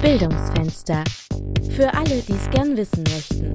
Bildungsfenster. 0.00 1.02
Für 1.70 1.92
alle, 1.92 2.22
die 2.22 2.32
es 2.32 2.48
gern 2.50 2.76
wissen 2.76 3.02
möchten. 3.02 3.52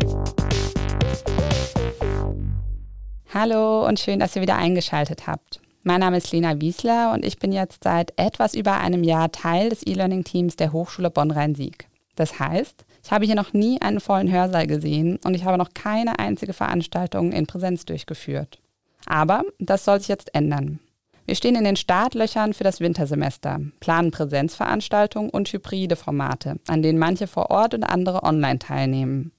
Hallo 3.33 3.87
und 3.87 3.97
schön, 3.97 4.19
dass 4.19 4.35
ihr 4.35 4.41
wieder 4.41 4.57
eingeschaltet 4.57 5.25
habt. 5.25 5.61
Mein 5.83 6.01
Name 6.01 6.17
ist 6.17 6.33
Lena 6.33 6.59
Wiesler 6.59 7.13
und 7.13 7.23
ich 7.23 7.39
bin 7.39 7.53
jetzt 7.53 7.85
seit 7.85 8.11
etwas 8.17 8.55
über 8.55 8.77
einem 8.79 9.05
Jahr 9.05 9.31
Teil 9.31 9.69
des 9.69 9.87
E-Learning-Teams 9.87 10.57
der 10.57 10.73
Hochschule 10.73 11.09
Bonn-Rhein-Sieg. 11.09 11.87
Das 12.17 12.39
heißt, 12.39 12.83
ich 13.05 13.11
habe 13.11 13.25
hier 13.25 13.35
noch 13.35 13.53
nie 13.53 13.81
einen 13.81 14.01
vollen 14.01 14.29
Hörsaal 14.29 14.67
gesehen 14.67 15.19
und 15.23 15.35
ich 15.35 15.45
habe 15.45 15.57
noch 15.57 15.73
keine 15.73 16.19
einzige 16.19 16.51
Veranstaltung 16.51 17.31
in 17.31 17.47
Präsenz 17.47 17.85
durchgeführt. 17.85 18.59
Aber 19.05 19.43
das 19.59 19.85
soll 19.85 19.99
sich 19.99 20.09
jetzt 20.09 20.35
ändern. 20.35 20.79
Wir 21.25 21.35
stehen 21.35 21.55
in 21.55 21.63
den 21.63 21.77
Startlöchern 21.77 22.53
für 22.53 22.65
das 22.65 22.81
Wintersemester, 22.81 23.61
planen 23.79 24.11
Präsenzveranstaltungen 24.11 25.29
und 25.29 25.51
hybride 25.51 25.95
Formate, 25.95 26.57
an 26.67 26.81
denen 26.81 26.99
manche 26.99 27.27
vor 27.27 27.49
Ort 27.49 27.73
und 27.73 27.83
andere 27.83 28.23
online 28.23 28.59
teilnehmen. 28.59 29.31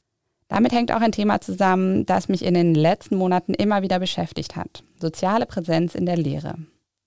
Damit 0.48 0.72
hängt 0.72 0.92
auch 0.92 1.00
ein 1.00 1.12
Thema 1.12 1.40
zusammen, 1.40 2.06
das 2.06 2.28
mich 2.28 2.44
in 2.44 2.54
den 2.54 2.74
letzten 2.74 3.16
Monaten 3.16 3.54
immer 3.54 3.82
wieder 3.82 3.98
beschäftigt 3.98 4.56
hat. 4.56 4.82
Soziale 4.98 5.46
Präsenz 5.46 5.94
in 5.94 6.06
der 6.06 6.16
Lehre. 6.16 6.56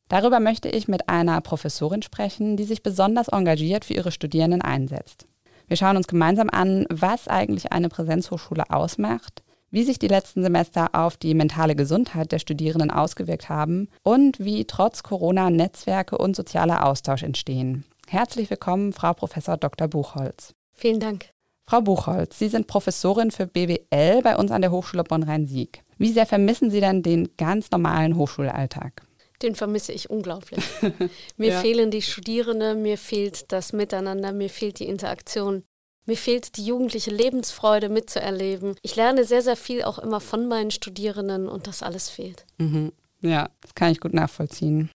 Darüber 0.09 0.39
möchte 0.39 0.69
ich 0.69 0.87
mit 0.87 1.09
einer 1.09 1.41
Professorin 1.41 2.01
sprechen, 2.01 2.55
die 2.55 2.63
sich 2.63 2.83
besonders 2.83 3.27
engagiert 3.27 3.85
für 3.85 3.93
ihre 3.93 4.11
Studierenden 4.11 4.61
einsetzt. 4.61 5.27
Wir 5.67 5.75
schauen 5.75 5.97
uns 5.97 6.07
gemeinsam 6.07 6.49
an, 6.49 6.85
was 6.89 7.27
eigentlich 7.27 7.71
eine 7.71 7.89
Präsenzhochschule 7.89 8.69
ausmacht, 8.69 9.43
wie 9.77 9.83
sich 9.83 9.99
die 9.99 10.07
letzten 10.07 10.41
Semester 10.41 10.89
auf 10.93 11.17
die 11.17 11.35
mentale 11.35 11.75
Gesundheit 11.75 12.31
der 12.31 12.39
Studierenden 12.39 12.89
ausgewirkt 12.89 13.47
haben 13.47 13.89
und 14.01 14.39
wie 14.39 14.65
trotz 14.65 15.03
Corona 15.03 15.51
Netzwerke 15.51 16.17
und 16.17 16.35
sozialer 16.35 16.83
Austausch 16.83 17.21
entstehen. 17.21 17.85
Herzlich 18.07 18.49
willkommen, 18.49 18.91
Frau 18.91 19.13
Prof. 19.13 19.35
Dr. 19.59 19.87
Buchholz. 19.87 20.55
Vielen 20.73 20.99
Dank. 20.99 21.27
Frau 21.67 21.81
Buchholz, 21.81 22.39
Sie 22.39 22.47
sind 22.47 22.65
Professorin 22.65 23.29
für 23.29 23.45
BWL 23.45 24.23
bei 24.23 24.35
uns 24.35 24.49
an 24.49 24.63
der 24.63 24.71
Hochschule 24.71 25.03
Bonn-Rhein-Sieg. 25.03 25.83
Wie 25.99 26.11
sehr 26.11 26.25
vermissen 26.25 26.71
Sie 26.71 26.79
denn 26.79 27.03
den 27.03 27.29
ganz 27.37 27.69
normalen 27.69 28.15
Hochschulalltag? 28.15 29.03
Den 29.43 29.53
vermisse 29.53 29.91
ich 29.91 30.09
unglaublich. 30.09 30.63
mir 31.37 31.51
ja. 31.51 31.59
fehlen 31.59 31.91
die 31.91 32.01
Studierenden, 32.01 32.81
mir 32.81 32.97
fehlt 32.97 33.51
das 33.51 33.73
Miteinander, 33.73 34.31
mir 34.31 34.49
fehlt 34.49 34.79
die 34.79 34.87
Interaktion. 34.87 35.61
Mir 36.07 36.15
fehlt 36.15 36.55
die 36.55 36.65
jugendliche 36.65 37.11
Lebensfreude 37.11 37.89
mitzuerleben. 37.89 38.75
Ich 38.81 38.95
lerne 38.95 39.25
sehr, 39.25 39.41
sehr 39.41 39.57
viel 39.57 39.83
auch 39.83 39.99
immer 39.99 40.21
von 40.21 40.47
meinen 40.47 40.71
Studierenden 40.71 41.49
und 41.49 41.67
das 41.67 41.83
alles 41.83 42.09
fehlt. 42.09 42.45
Mhm. 42.57 42.93
Ja, 43.21 43.49
das 43.59 43.75
kann 43.75 43.91
ich 43.91 43.99
gut 43.99 44.13
nachvollziehen. 44.13 44.89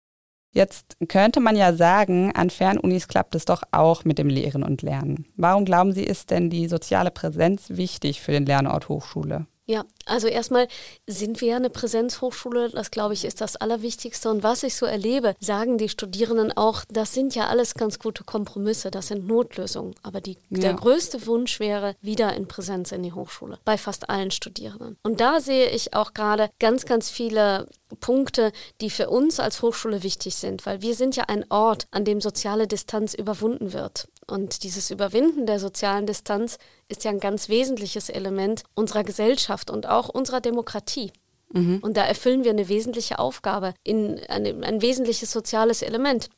Jetzt 0.52 0.96
könnte 1.08 1.40
man 1.40 1.56
ja 1.56 1.72
sagen, 1.74 2.32
an 2.34 2.50
Fernunis 2.50 3.08
klappt 3.08 3.34
es 3.34 3.44
doch 3.44 3.62
auch 3.72 4.04
mit 4.04 4.18
dem 4.18 4.28
Lehren 4.28 4.62
und 4.62 4.82
Lernen. 4.82 5.26
Warum 5.36 5.64
glauben 5.64 5.92
Sie, 5.92 6.04
ist 6.04 6.30
denn 6.30 6.48
die 6.48 6.68
soziale 6.68 7.10
Präsenz 7.10 7.70
wichtig 7.70 8.20
für 8.20 8.32
den 8.32 8.46
Lernort 8.46 8.88
Hochschule? 8.88 9.46
Ja, 9.66 9.84
also 10.04 10.26
erstmal 10.26 10.66
sind 11.06 11.40
wir 11.40 11.48
ja 11.48 11.56
eine 11.56 11.70
Präsenzhochschule, 11.70 12.70
das 12.70 12.90
glaube 12.90 13.14
ich 13.14 13.24
ist 13.24 13.40
das 13.40 13.56
Allerwichtigste. 13.56 14.28
Und 14.28 14.42
was 14.42 14.62
ich 14.64 14.74
so 14.74 14.84
erlebe, 14.84 15.34
sagen 15.38 15.78
die 15.78 15.88
Studierenden 15.88 16.50
auch, 16.56 16.84
das 16.88 17.14
sind 17.14 17.34
ja 17.36 17.46
alles 17.46 17.74
ganz 17.74 17.98
gute 17.98 18.24
Kompromisse, 18.24 18.90
das 18.90 19.08
sind 19.08 19.26
Notlösungen. 19.26 19.94
Aber 20.02 20.20
die, 20.20 20.38
ja. 20.50 20.60
der 20.60 20.74
größte 20.74 21.26
Wunsch 21.26 21.60
wäre 21.60 21.94
wieder 22.00 22.34
in 22.34 22.48
Präsenz 22.48 22.90
in 22.90 23.02
die 23.02 23.12
Hochschule, 23.12 23.58
bei 23.64 23.78
fast 23.78 24.10
allen 24.10 24.32
Studierenden. 24.32 24.96
Und 25.02 25.20
da 25.20 25.40
sehe 25.40 25.70
ich 25.70 25.94
auch 25.94 26.14
gerade 26.14 26.50
ganz, 26.58 26.84
ganz 26.84 27.08
viele 27.08 27.68
Punkte, 27.96 28.52
die 28.80 28.90
für 28.90 29.10
uns 29.10 29.40
als 29.40 29.62
Hochschule 29.62 30.02
wichtig 30.02 30.36
sind, 30.36 30.66
weil 30.66 30.82
wir 30.82 30.94
sind 30.94 31.16
ja 31.16 31.24
ein 31.24 31.44
Ort, 31.50 31.86
an 31.90 32.04
dem 32.04 32.20
soziale 32.20 32.66
Distanz 32.66 33.14
überwunden 33.14 33.72
wird. 33.72 34.08
Und 34.26 34.62
dieses 34.62 34.90
Überwinden 34.90 35.46
der 35.46 35.58
sozialen 35.58 36.06
Distanz 36.06 36.58
ist 36.88 37.04
ja 37.04 37.10
ein 37.10 37.20
ganz 37.20 37.48
wesentliches 37.48 38.08
Element 38.08 38.62
unserer 38.74 39.04
Gesellschaft 39.04 39.70
und 39.70 39.88
auch 39.88 40.08
unserer 40.08 40.40
Demokratie. 40.40 41.12
Mhm. 41.52 41.78
Und 41.82 41.96
da 41.96 42.04
erfüllen 42.04 42.44
wir 42.44 42.50
eine 42.50 42.68
wesentliche 42.68 43.18
Aufgabe, 43.18 43.74
in 43.82 44.20
eine, 44.28 44.50
ein 44.66 44.82
wesentliches 44.82 45.32
soziales 45.32 45.82
Element. 45.82 46.28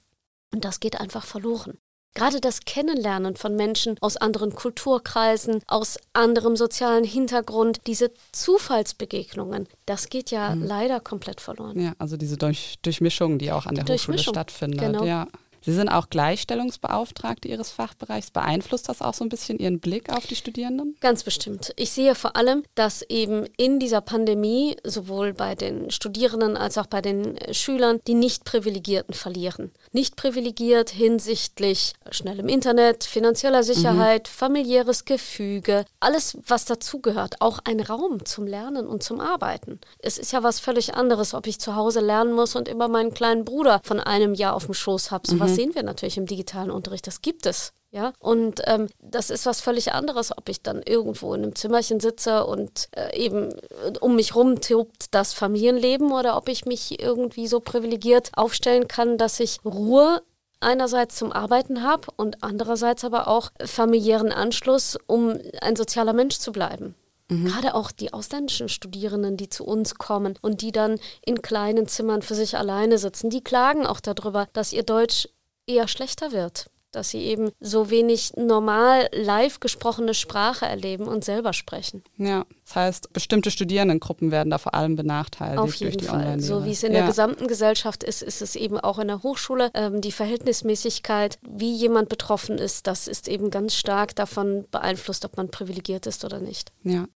Und 0.53 0.65
das 0.65 0.81
geht 0.81 1.01
einfach 1.01 1.25
verloren. 1.25 1.79
Gerade 2.15 2.41
das 2.41 2.61
Kennenlernen 2.61 3.37
von 3.37 3.57
Menschen 3.57 3.97
aus 4.01 4.17
anderen 4.17 4.55
Kulturkreisen, 4.55 5.63
aus 5.67 5.99
anderem 6.13 6.57
sozialen 6.57 7.05
Hintergrund, 7.05 7.81
diese 7.87 8.11
Zufallsbegegnungen, 8.33 9.67
das 9.87 10.11
geht 10.11 10.31
ja 10.31 10.55
mhm. 10.55 10.65
leider 10.65 11.01
komplett 11.01 11.41
verloren. 11.41 11.81
Ja, 11.81 11.95
also 11.99 12.17
diese 12.17 12.37
Durch 12.37 12.79
Durchmischung, 12.83 13.39
die 13.39 13.51
auch 13.51 13.67
an 13.67 13.75
der 13.75 13.87
Hochschule 13.87 14.19
stattfindet. 14.19 14.81
Genau. 14.81 15.05
Ja. 15.05 15.27
Sie 15.65 15.73
sind 15.73 15.89
auch 15.89 16.11
Gleichstellungsbeauftragte 16.11 17.47
Ihres 17.47 17.71
Fachbereichs. 17.71 18.33
Beeinflusst 18.33 18.89
das 18.89 19.01
auch 19.01 19.15
so 19.15 19.25
ein 19.25 19.29
bisschen 19.29 19.59
Ihren 19.59 19.79
Blick 19.79 20.11
auf 20.13 20.27
die 20.27 20.35
Studierenden? 20.35 20.97
Ganz 21.01 21.23
bestimmt. 21.23 21.73
Ich 21.77 21.93
sehe 21.93 22.17
vor 22.17 22.37
allem, 22.37 22.65
dass 22.75 23.03
eben 23.03 23.47
in 23.57 23.79
dieser 23.79 24.01
Pandemie 24.01 24.77
sowohl 24.83 25.33
bei 25.33 25.55
den 25.55 25.91
Studierenden 25.91 26.57
als 26.57 26.79
auch 26.79 26.87
bei 26.87 27.01
den 27.01 27.37
Schülern 27.53 28.01
die 28.09 28.15
Nicht-Privilegierten 28.15 29.15
verlieren. 29.15 29.71
Nicht 29.93 30.17
privilegiert 30.17 30.91
hinsichtlich 30.91 31.93
schnellem 32.11 32.49
Internet, 32.49 33.05
finanzieller 33.05 33.63
Sicherheit, 33.63 34.29
mhm. 34.29 34.33
familiäres 34.37 35.05
Gefüge, 35.05 35.85
alles, 36.01 36.39
was 36.47 36.65
dazugehört. 36.65 37.41
Auch 37.41 37.61
ein 37.65 37.81
Raum 37.81 38.25
zum 38.25 38.47
Lernen 38.47 38.89
und 38.89 39.05
zum 39.05 39.21
Arbeiten. 39.21 39.81
Es 40.01 40.19
ist 40.19 40.33
ja 40.33 40.43
was 40.43 40.59
völlig 40.59 40.95
anderes, 40.95 41.35
ob 41.35 41.47
ich 41.47 41.61
zu 41.61 41.77
Hause 41.77 42.01
lernen 42.01 42.33
muss 42.33 42.57
und 42.57 42.69
immer 42.69 42.89
meinen 42.89 43.15
kleinen 43.15 43.45
Bruder 43.45 43.81
von 43.85 44.01
einem 44.01 44.35
Jahr 44.35 44.55
auf 44.55 44.65
dem 44.65 44.75
Schoß 44.75 45.13
habe. 45.13 45.29
So 45.29 45.37
mhm 45.37 45.52
sehen 45.55 45.75
wir 45.75 45.83
natürlich 45.83 46.17
im 46.17 46.27
digitalen 46.27 46.71
Unterricht. 46.71 47.07
Das 47.07 47.23
gibt 47.23 47.47
es. 47.47 47.73
Ja, 47.91 48.15
und 48.19 48.63
ähm, 48.67 48.89
das 49.01 49.29
ist 49.29 49.45
was 49.45 49.61
völlig 49.61 49.93
anderes, 49.93 50.37
ob 50.37 50.49
ich 50.49 50.63
dann 50.63 50.83
irgendwo 50.83 51.35
in 51.35 51.43
einem 51.43 51.55
Zimmerchen 51.55 52.01
sitze 52.01 52.47
und 52.47 52.89
äh, 52.97 53.15
eben 53.19 53.51
äh, 53.51 53.99
um 54.01 54.17
mich 54.17 54.35
rum 54.35 54.63
tobt 54.63 55.07
das 55.11 55.35
Familienleben 55.35 56.11
oder 56.11 56.39
ob 56.39 56.49
ich 56.49 56.65
mich 56.65 57.03
irgendwie 57.03 57.47
so 57.47 57.61
privilegiert 57.61 58.31
aufstellen 58.35 58.89
kann, 58.89 59.19
dass 59.19 59.41
ich 59.41 59.59
Ruhe 59.63 60.23
einerseits 60.63 61.17
zum 61.17 61.33
Arbeiten 61.33 61.83
habe 61.83 62.07
und 62.17 62.43
andererseits 62.43 63.05
aber 63.05 63.29
auch 63.29 63.51
familiären 63.63 64.33
Anschluss, 64.33 64.97
um 65.07 65.39
ein 65.61 65.77
sozialer 65.77 66.15
Mensch 66.15 66.39
zu 66.39 66.51
bleiben. 66.53 66.95
Mhm. 67.29 67.47
Gerade 67.47 67.75
auch 67.75 67.93
die 67.93 68.13
ausländischen 68.13 68.69
Studierenden, 68.69 69.37
die 69.37 69.49
zu 69.49 69.65
uns 69.65 69.97
kommen 69.97 70.39
und 70.41 70.61
die 70.63 70.73
dann 70.73 70.99
in 71.25 71.43
kleinen 71.43 71.89
Zimmern 71.89 72.23
für 72.23 72.35
sich 72.35 72.57
alleine 72.57 72.99
sitzen, 72.99 73.31
die 73.31 73.43
klagen 73.43 73.87
auch 73.87 74.01
darüber, 74.01 74.49
dass 74.53 74.73
ihr 74.73 74.83
Deutsch 74.83 75.29
eher 75.67 75.89
schlechter 75.89 76.33
wird, 76.33 76.67
dass 76.93 77.11
sie 77.11 77.23
eben 77.23 77.51
so 77.59 77.91
wenig 77.91 78.33
normal 78.37 79.09
live 79.13 79.61
gesprochene 79.61 80.15
Sprache 80.15 80.67
erleben 80.67 81.09
und 81.09 81.25
selber 81.25 81.53
sprechen. 81.53 82.03
Ja, 82.17 82.45
das 82.65 82.77
heißt, 82.77 83.13
bestimmte 83.13 83.51
Studierendengruppen 83.51 84.31
werden 84.31 84.51
da 84.51 84.59
vor 84.59 84.75
allem 84.75 84.97
benachteiligt. 84.97 85.59
Auf 85.59 85.75
jeden 85.75 86.01
Fall. 86.01 86.41
So 86.41 86.65
wie 86.65 86.73
es 86.73 86.83
in 86.83 86.93
ja. 86.93 86.99
der 86.99 87.09
gesamten 87.09 87.49
Gesellschaft 87.49 88.05
ist, 88.05 88.23
ist 88.23 88.43
es 88.43 88.57
eben 88.57 88.79
auch 88.79 88.99
in 88.99 89.09
der 89.09 89.23
Hochschule. 89.23 89.71
Ähm, 89.75 90.01
die 90.01 90.13
Verhältnismäßigkeit, 90.13 91.39
wie 91.43 91.75
jemand 91.75 92.09
betroffen 92.09 92.59
ist, 92.59 92.87
das 92.87 93.09
ist 93.09 93.29
eben 93.29 93.51
ganz 93.51 93.75
stark 93.75 94.15
davon 94.15 94.67
beeinflusst, 94.71 95.25
ob 95.25 95.37
man 95.37 95.51
privilegiert 95.51 96.07
ist 96.07 96.25
oder 96.25 96.41
nicht. 96.41 96.73
Ja. 96.85 97.07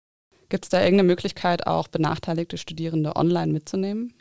Gibt 0.49 0.65
es 0.65 0.69
da 0.69 0.79
irgendeine 0.79 1.09
Möglichkeit, 1.09 1.67
auch 1.67 1.89
benachteiligte 1.89 2.57
Studierende 2.57 3.17
online 3.17 3.53
mitzunehmen? 3.53 4.15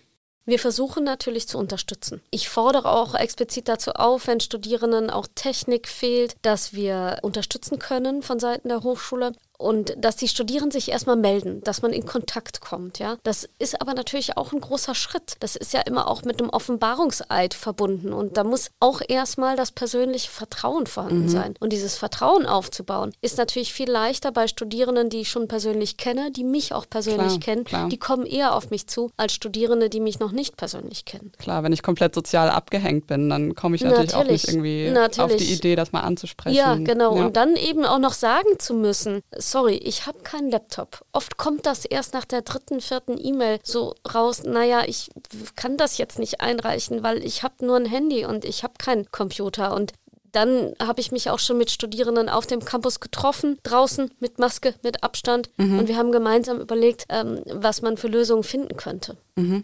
Wir 0.48 0.60
versuchen 0.60 1.04
natürlich 1.04 1.48
zu 1.48 1.58
unterstützen. 1.58 2.22
Ich 2.30 2.50
fordere 2.50 2.92
auch 2.92 3.16
explizit 3.16 3.68
dazu 3.68 3.92
auf, 3.94 4.28
wenn 4.28 4.40
Studierenden 4.40 5.10
auch 5.10 5.28
Technik 5.34 5.88
fehlt, 5.88 6.36
dass 6.44 6.74
wir 6.74 7.18
unterstützen 7.24 7.80
können 7.80 8.22
von 8.22 8.40
Seiten 8.40 8.70
der 8.70 8.84
Hochschule 8.84 9.32
und 9.58 9.96
dass 9.98 10.16
die 10.16 10.28
Studierenden 10.28 10.72
sich 10.72 10.90
erstmal 10.90 11.16
melden, 11.16 11.62
dass 11.64 11.82
man 11.82 11.94
in 11.94 12.06
Kontakt 12.06 12.62
kommt, 12.62 13.00
ja. 13.00 13.18
Das 13.24 13.48
ist 13.60 13.82
aber 13.82 13.94
natürlich 13.94 14.38
auch 14.38 14.54
ein 14.54 14.60
großer 14.60 14.96
Schritt. 14.96 15.36
Das 15.40 15.56
ist 15.56 15.74
ja 15.74 15.82
immer 15.82 16.10
auch 16.10 16.24
mit 16.24 16.40
einem 16.40 16.50
Offenbarungseid 16.50 17.54
verbunden 17.54 18.14
und 18.14 18.38
da 18.38 18.44
muss 18.44 18.72
auch 18.80 19.02
erstmal 19.08 19.56
das 19.56 19.72
persönliche 19.72 20.32
Vertrauen 20.32 20.88
vorhanden 20.88 21.24
mhm. 21.24 21.30
sein. 21.30 21.54
Und 21.60 21.72
dieses 21.74 21.98
Vertrauen 21.98 22.46
aufzubauen, 22.46 23.14
ist 23.22 23.38
natürlich 23.38 23.74
viel 23.74 23.90
leichter 23.90 24.32
bei 24.32 24.48
Studierenden, 24.48 25.10
die 25.10 25.22
ich 25.22 25.30
schon 25.30 25.48
persönlich 25.48 25.98
kenne, 25.98 26.32
die 26.32 26.44
mich 26.44 26.74
auch 26.74 26.90
persönlich 26.90 27.40
klar, 27.40 27.56
kennen. 27.56 27.64
Klar. 27.64 27.90
Die 27.90 27.98
kommen 27.98 28.26
eher 28.26 28.56
auf 28.56 28.70
mich 28.70 28.88
zu 28.88 29.12
als 29.18 29.34
Studierende, 29.34 29.90
die 29.90 30.00
mich 30.00 30.20
noch 30.20 30.32
nicht 30.32 30.58
persönlich 30.58 31.06
kennen. 31.06 31.32
Klar, 31.38 31.64
wenn 31.64 31.74
ich 31.74 31.84
komplett 31.84 32.16
sozial 32.16 32.50
abgehängt 32.50 33.08
bin, 33.08 33.30
dann 33.30 33.56
komme 33.56 33.76
ich 33.76 33.82
natürlich, 33.82 34.12
natürlich, 34.12 34.28
auch 34.28 34.32
nicht 34.32 34.48
irgendwie 34.48 34.90
natürlich. 34.90 35.20
auf 35.20 35.36
die 35.36 35.54
Idee, 35.54 35.76
das 35.76 35.92
mal 35.92 36.02
anzusprechen. 36.02 36.56
Ja, 36.56 36.76
genau. 36.76 37.16
Ja. 37.16 37.26
Und 37.26 37.38
dann 37.38 37.56
eben 37.56 37.86
auch 37.86 38.00
noch 38.00 38.14
sagen 38.14 38.60
zu 38.60 38.74
müssen, 38.74 39.22
sorry, 39.50 39.76
ich 39.76 40.06
habe 40.06 40.20
keinen 40.20 40.52
Laptop. 40.52 41.06
Oft 41.12 41.38
kommt 41.38 41.66
das 41.66 41.86
erst 41.86 42.14
nach 42.14 42.26
der 42.26 42.42
dritten, 42.42 42.82
vierten 42.82 43.18
E-Mail 43.18 43.60
so 43.64 43.96
raus, 44.14 44.44
naja, 44.44 44.84
ich 44.86 45.10
kann 45.56 45.78
das 45.78 45.98
jetzt 45.98 46.20
nicht 46.20 46.42
einreichen, 46.42 47.04
weil 47.04 47.24
ich 47.24 47.44
habe 47.44 47.66
nur 47.66 47.78
ein 47.78 47.86
Handy 47.86 48.26
und 48.26 48.46
ich 48.46 48.64
habe 48.64 48.74
keinen 48.78 49.10
Computer. 49.12 49.74
Und 49.74 49.94
dann 50.32 50.74
habe 50.82 51.00
ich 51.00 51.12
mich 51.12 51.30
auch 51.30 51.40
schon 51.40 51.58
mit 51.58 51.72
Studierenden 51.72 52.28
auf 52.28 52.46
dem 52.46 52.64
Campus 52.66 53.00
getroffen, 53.00 53.58
draußen 53.64 54.12
mit 54.20 54.40
Maske, 54.40 54.74
mit 54.84 55.04
Abstand. 55.04 55.50
Mhm. 55.58 55.80
Und 55.80 55.88
wir 55.88 55.98
haben 55.98 56.12
gemeinsam 56.12 56.60
überlegt, 56.60 57.06
ähm, 57.10 57.42
was 57.46 57.82
man 57.82 57.98
für 57.98 58.08
Lösungen 58.08 58.44
finden 58.44 58.76
könnte. 58.76 59.16
Mhm. 59.36 59.64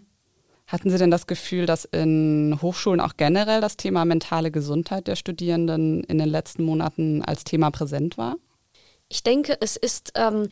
Hatten 0.67 0.89
Sie 0.89 0.97
denn 0.97 1.11
das 1.11 1.27
Gefühl, 1.27 1.65
dass 1.65 1.83
in 1.83 2.57
Hochschulen 2.61 3.01
auch 3.01 3.17
generell 3.17 3.59
das 3.59 3.75
Thema 3.75 4.05
mentale 4.05 4.51
Gesundheit 4.51 5.07
der 5.07 5.17
Studierenden 5.17 6.05
in 6.05 6.17
den 6.17 6.29
letzten 6.29 6.63
Monaten 6.63 7.21
als 7.21 7.43
Thema 7.43 7.71
präsent 7.71 8.17
war? 8.17 8.37
Ich 9.11 9.23
denke, 9.23 9.57
es 9.59 9.75
ist 9.75 10.13
ähm, 10.15 10.49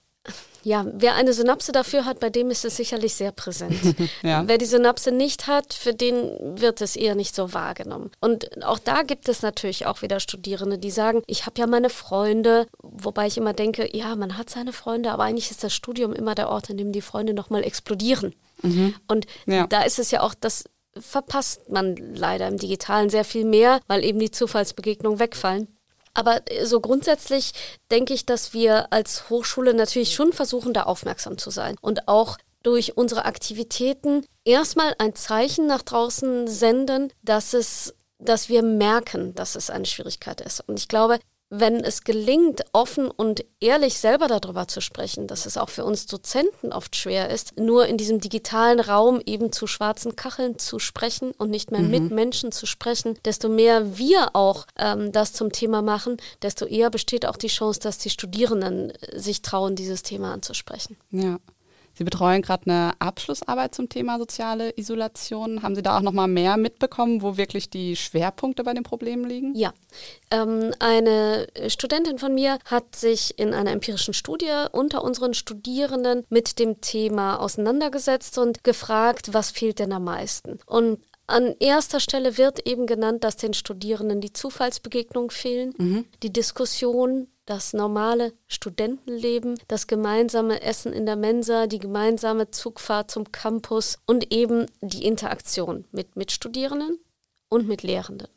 ja, 0.63 0.85
wer 0.93 1.15
eine 1.15 1.31
Synapse 1.33 1.71
dafür 1.71 2.03
hat, 2.03 2.19
bei 2.19 2.29
dem 2.29 2.51
ist 2.51 2.65
es 2.65 2.75
sicherlich 2.75 3.15
sehr 3.15 3.31
präsent. 3.31 3.79
ja. 4.21 4.43
Wer 4.45 4.57
die 4.57 4.65
Synapse 4.65 5.11
nicht 5.11 5.47
hat, 5.47 5.73
für 5.73 5.93
den 5.93 6.59
wird 6.59 6.81
es 6.81 6.97
eher 6.97 7.15
nicht 7.15 7.33
so 7.33 7.53
wahrgenommen. 7.53 8.11
Und 8.19 8.65
auch 8.65 8.77
da 8.77 9.03
gibt 9.03 9.29
es 9.29 9.41
natürlich 9.41 9.85
auch 9.85 10.01
wieder 10.01 10.19
Studierende, 10.19 10.77
die 10.77 10.91
sagen, 10.91 11.21
ich 11.27 11.45
habe 11.45 11.59
ja 11.59 11.65
meine 11.67 11.89
Freunde, 11.89 12.67
wobei 12.83 13.27
ich 13.27 13.37
immer 13.37 13.53
denke, 13.53 13.95
ja, 13.95 14.15
man 14.17 14.37
hat 14.37 14.49
seine 14.49 14.73
Freunde, 14.73 15.11
aber 15.11 15.23
eigentlich 15.23 15.49
ist 15.49 15.63
das 15.63 15.73
Studium 15.73 16.11
immer 16.11 16.35
der 16.35 16.49
Ort, 16.49 16.69
in 16.69 16.77
dem 16.77 16.91
die 16.91 17.01
Freunde 17.01 17.33
nochmal 17.33 17.63
explodieren. 17.63 18.35
Mhm. 18.61 18.95
Und 19.07 19.27
ja. 19.45 19.65
da 19.67 19.83
ist 19.83 19.97
es 19.97 20.11
ja 20.11 20.21
auch, 20.21 20.33
das 20.33 20.65
verpasst 20.99 21.69
man 21.69 21.95
leider 21.95 22.47
im 22.49 22.57
Digitalen 22.57 23.09
sehr 23.09 23.23
viel 23.23 23.45
mehr, 23.45 23.79
weil 23.87 24.03
eben 24.03 24.19
die 24.19 24.31
Zufallsbegegnungen 24.31 25.19
wegfallen. 25.19 25.69
Aber 26.13 26.41
äh, 26.45 26.65
so 26.65 26.79
grundsätzlich 26.79 27.53
denke 27.91 28.13
ich, 28.13 28.25
dass 28.25 28.53
wir 28.53 28.91
als 28.91 29.29
Hochschule 29.29 29.73
natürlich 29.73 30.13
schon 30.13 30.33
versuchen, 30.33 30.73
da 30.73 30.83
aufmerksam 30.83 31.37
zu 31.37 31.49
sein 31.49 31.75
und 31.81 32.07
auch 32.07 32.37
durch 32.63 32.97
unsere 32.97 33.25
Aktivitäten 33.25 34.25
erstmal 34.43 34.93
ein 34.97 35.15
Zeichen 35.15 35.67
nach 35.67 35.81
draußen 35.81 36.47
senden, 36.47 37.13
dass 37.23 37.53
es 37.53 37.95
dass 38.21 38.49
wir 38.49 38.63
merken, 38.63 39.33
dass 39.33 39.55
es 39.55 39.69
eine 39.69 39.85
Schwierigkeit 39.85 40.41
ist. 40.41 40.59
Und 40.67 40.77
ich 40.77 40.89
glaube, 40.89 41.19
wenn 41.49 41.83
es 41.83 42.03
gelingt, 42.03 42.63
offen 42.73 43.09
und 43.09 43.43
ehrlich 43.59 43.97
selber 43.97 44.27
darüber 44.27 44.67
zu 44.67 44.81
sprechen, 44.81 45.27
dass 45.27 45.45
es 45.45 45.57
auch 45.57 45.69
für 45.69 45.83
uns 45.83 46.05
Dozenten 46.05 46.71
oft 46.71 46.95
schwer 46.95 47.29
ist, 47.29 47.57
nur 47.57 47.87
in 47.87 47.97
diesem 47.97 48.19
digitalen 48.19 48.79
Raum 48.79 49.21
eben 49.25 49.51
zu 49.51 49.65
schwarzen 49.65 50.15
Kacheln 50.15 50.59
zu 50.59 50.79
sprechen 50.79 51.31
und 51.37 51.49
nicht 51.49 51.71
mehr 51.71 51.81
mhm. 51.81 51.89
mit 51.89 52.11
Menschen 52.11 52.51
zu 52.51 52.65
sprechen, 52.65 53.17
desto 53.25 53.49
mehr 53.49 53.97
wir 53.97 54.35
auch 54.35 54.67
ähm, 54.77 55.11
das 55.11 55.33
zum 55.33 55.51
Thema 55.51 55.81
machen, 55.81 56.17
desto 56.41 56.65
eher 56.65 56.89
besteht 56.89 57.25
auch 57.25 57.37
die 57.37 57.47
Chance, 57.47 57.79
dass 57.79 57.97
die 57.97 58.09
Studierenden 58.09 58.93
sich 59.15 59.41
trauen, 59.41 59.75
dieses 59.75 60.03
Thema 60.03 60.33
anzusprechen. 60.33 60.97
Ja. 61.11 61.39
Sie 61.99 62.05
betreuen 62.05 62.41
gerade 62.41 62.63
eine 62.65 62.93
Abschlussarbeit 62.99 63.75
zum 63.75 63.89
Thema 63.89 64.19
soziale 64.19 64.71
Isolation. 64.77 65.61
Haben 65.63 65.75
Sie 65.75 65.81
da 65.81 65.97
auch 65.97 66.01
noch 66.01 66.13
mal 66.13 66.29
mehr 66.29 66.55
mitbekommen, 66.55 67.21
wo 67.21 67.35
wirklich 67.35 67.69
die 67.69 67.97
Schwerpunkte 67.97 68.63
bei 68.63 68.73
den 68.73 68.83
Problemen 68.83 69.25
liegen? 69.25 69.53
Ja, 69.53 69.73
ähm, 70.31 70.73
eine 70.79 71.47
Studentin 71.67 72.17
von 72.17 72.33
mir 72.33 72.57
hat 72.63 72.95
sich 72.95 73.37
in 73.37 73.53
einer 73.53 73.71
empirischen 73.71 74.13
Studie 74.13 74.49
unter 74.71 75.03
unseren 75.03 75.33
Studierenden 75.33 76.23
mit 76.29 76.57
dem 76.57 76.79
Thema 76.79 77.35
auseinandergesetzt 77.41 78.37
und 78.37 78.63
gefragt, 78.63 79.33
was 79.33 79.51
fehlt 79.51 79.79
denn 79.79 79.91
am 79.91 80.05
meisten? 80.05 80.57
Und 80.67 81.01
an 81.27 81.53
erster 81.59 81.99
Stelle 81.99 82.37
wird 82.37 82.65
eben 82.65 82.87
genannt, 82.87 83.25
dass 83.25 83.35
den 83.35 83.53
Studierenden 83.53 84.21
die 84.21 84.31
Zufallsbegegnungen 84.31 85.31
fehlen, 85.31 85.73
mhm. 85.77 86.05
die 86.23 86.31
Diskussion 86.31 87.27
das 87.49 87.73
normale 87.73 88.33
Studentenleben, 88.47 89.59
das 89.67 89.87
gemeinsame 89.87 90.61
Essen 90.61 90.93
in 90.93 91.07
der 91.07 91.15
Mensa, 91.15 91.65
die 91.65 91.79
gemeinsame 91.79 92.51
Zugfahrt 92.51 93.09
zum 93.09 93.31
Campus 93.31 93.97
und 94.05 94.31
eben 94.31 94.67
die 94.81 95.05
Interaktion 95.05 95.85
mit 95.91 96.15
Mitstudierenden 96.15 96.99
und 97.49 97.67
mit 97.67 97.81
Lehrenden. 97.81 98.27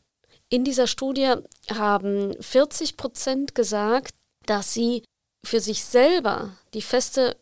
In 0.49 0.65
dieser 0.65 0.87
Studie 0.87 1.35
haben 1.71 2.35
40 2.41 2.97
Prozent 2.97 3.55
gesagt, 3.55 4.15
dass 4.47 4.73
sie 4.73 5.03
für 5.45 5.61
sich 5.61 5.85
selber 5.85 6.57
die 6.73 6.83
feste 6.83 7.37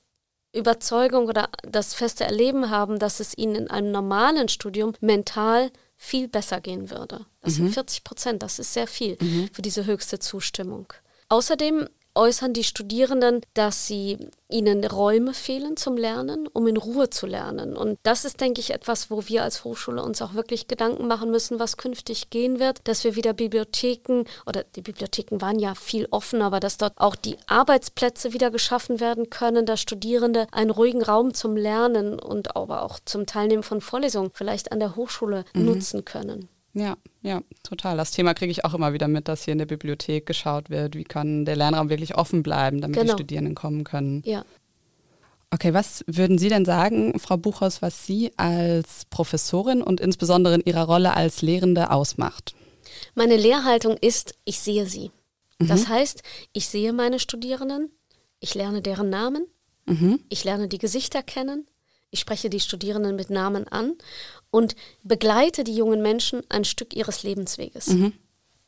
Überzeugung 0.53 1.29
oder 1.29 1.51
das 1.63 1.95
feste 1.95 2.25
Erleben 2.25 2.71
haben, 2.71 2.99
dass 2.99 3.21
es 3.21 3.39
ihnen 3.39 3.55
in 3.55 3.71
einem 3.71 3.93
normalen 3.93 4.49
Studium 4.49 4.95
mental 5.01 5.71
viel 5.97 6.27
besser 6.27 6.61
gehen 6.61 6.91
würde. 6.91 7.27
Das 7.43 7.55
mhm. 7.55 7.65
sind 7.65 7.75
40 7.75 8.05
Prozent, 8.05 8.43
das 8.43 8.59
ist 8.59 8.73
sehr 8.73 8.89
viel 8.89 9.17
mhm. 9.21 9.51
für 9.53 9.63
diese 9.63 9.87
höchste 9.87 10.19
Zustimmung. 10.19 10.93
Außerdem 11.31 11.89
äußern 12.15 12.53
die 12.53 12.65
Studierenden, 12.65 13.41
dass 13.55 13.87
sie 13.87 14.19
ihnen 14.49 14.85
Räume 14.85 15.33
fehlen 15.33 15.77
zum 15.77 15.97
Lernen, 15.97 16.49
um 16.49 16.67
in 16.67 16.77
Ruhe 16.77 17.09
zu 17.09 17.27
lernen. 17.27 17.77
Und 17.77 17.99
das 18.03 18.25
ist, 18.25 18.41
denke 18.41 18.61
ich, 18.61 18.73
etwas, 18.73 19.11
wo 19.11 19.29
wir 19.29 19.45
als 19.45 19.65
Hochschule 19.65 20.03
uns 20.03 20.21
auch 20.21 20.35
wirklich 20.35 20.67
Gedanken 20.67 21.07
machen 21.07 21.31
müssen, 21.31 21.61
was 21.61 21.77
künftig 21.77 22.31
gehen 22.31 22.59
wird, 22.59 22.81
dass 22.85 23.05
wir 23.05 23.15
wieder 23.15 23.33
Bibliotheken 23.33 24.25
oder 24.45 24.65
die 24.65 24.83
Bibliotheken 24.83 25.41
waren 25.41 25.61
ja 25.61 25.75
viel 25.77 26.09
offen, 26.11 26.43
aber 26.43 26.59
dass 26.59 26.79
dort 26.79 26.95
auch 26.97 27.15
die 27.15 27.39
Arbeitsplätze 27.47 28.33
wieder 28.33 28.51
geschaffen 28.51 28.99
werden 28.99 29.31
können, 29.31 29.65
dass 29.65 29.81
Studierende 29.81 30.49
einen 30.51 30.71
ruhigen 30.71 31.03
Raum 31.03 31.33
zum 31.33 31.57
Lernen 31.57 32.19
und 32.19 32.57
aber 32.57 32.83
auch 32.83 32.99
zum 33.05 33.27
Teilnehmen 33.27 33.63
von 33.63 33.81
Vorlesungen 33.81 34.33
vielleicht 34.35 34.73
an 34.73 34.81
der 34.81 34.97
Hochschule 34.97 35.45
mhm. 35.55 35.65
nutzen 35.65 36.05
können. 36.05 36.49
Ja, 36.73 36.97
ja, 37.23 37.43
total. 37.63 37.97
Das 37.97 38.13
Thema 38.13 38.35
kriege 38.35 38.51
ich 38.51 38.65
auch 38.65 38.75
immer 38.75 38.93
wieder 38.93 39.09
mit, 39.09 39.27
dass 39.29 39.45
hier 39.45 39.53
in 39.53 39.59
der 39.59 39.67
Bibliothek 39.67 40.27
geschaut 40.27 40.71
wird, 40.71 40.95
wie 40.95 41.05
kann 41.05 41.45
der 41.45 41.57
Lernraum 41.57 41.89
wirklich 41.91 42.17
offen 42.17 42.43
bleiben, 42.43 42.81
damit 42.81 42.97
genau. 42.97 43.13
die 43.13 43.19
Studierenden 43.19 43.55
kommen 43.55 43.85
können. 43.85 44.23
Ja. 44.25 44.45
Okay, 45.53 45.75
was 45.75 46.05
würden 46.07 46.39
Sie 46.39 46.49
denn 46.49 46.65
sagen, 46.65 47.19
Frau 47.19 47.37
Buchhaus, 47.37 47.83
was 47.83 48.07
Sie 48.07 48.31
als 48.37 49.05
Professorin 49.07 49.83
und 49.83 50.01
insbesondere 50.01 50.55
in 50.55 50.61
Ihrer 50.65 50.85
Rolle 50.85 51.15
als 51.17 51.43
Lehrende 51.43 51.91
ausmacht? 51.91 52.55
Meine 53.15 53.37
Lehrhaltung 53.37 53.97
ist, 53.97 54.35
ich 54.45 54.61
sehe 54.61 54.87
sie. 54.87 55.11
Mhm. 55.59 55.67
Das 55.67 55.89
heißt, 55.89 56.23
ich 56.53 56.69
sehe 56.69 56.93
meine 56.93 57.19
Studierenden, 57.19 57.91
ich 58.39 58.55
lerne 58.55 58.81
deren 58.81 59.11
Namen, 59.11 59.47
mhm. 59.87 60.21
ich 60.29 60.45
lerne 60.45 60.69
die 60.69 60.79
Gesichter 60.79 61.23
kennen, 61.23 61.67
ich 62.11 62.21
spreche 62.21 62.51
die 62.51 62.61
Studierenden 62.61 63.17
mit 63.17 63.31
Namen 63.31 63.67
an 63.69 63.95
und 64.51 64.77
begleite 65.03 65.65
die 65.65 65.75
jungen 65.75 66.03
Menschen 66.03 66.43
ein 66.49 66.65
Stück 66.65 66.95
ihres 66.95 67.23
Lebensweges. 67.23 67.89
Mhm. 67.89 68.13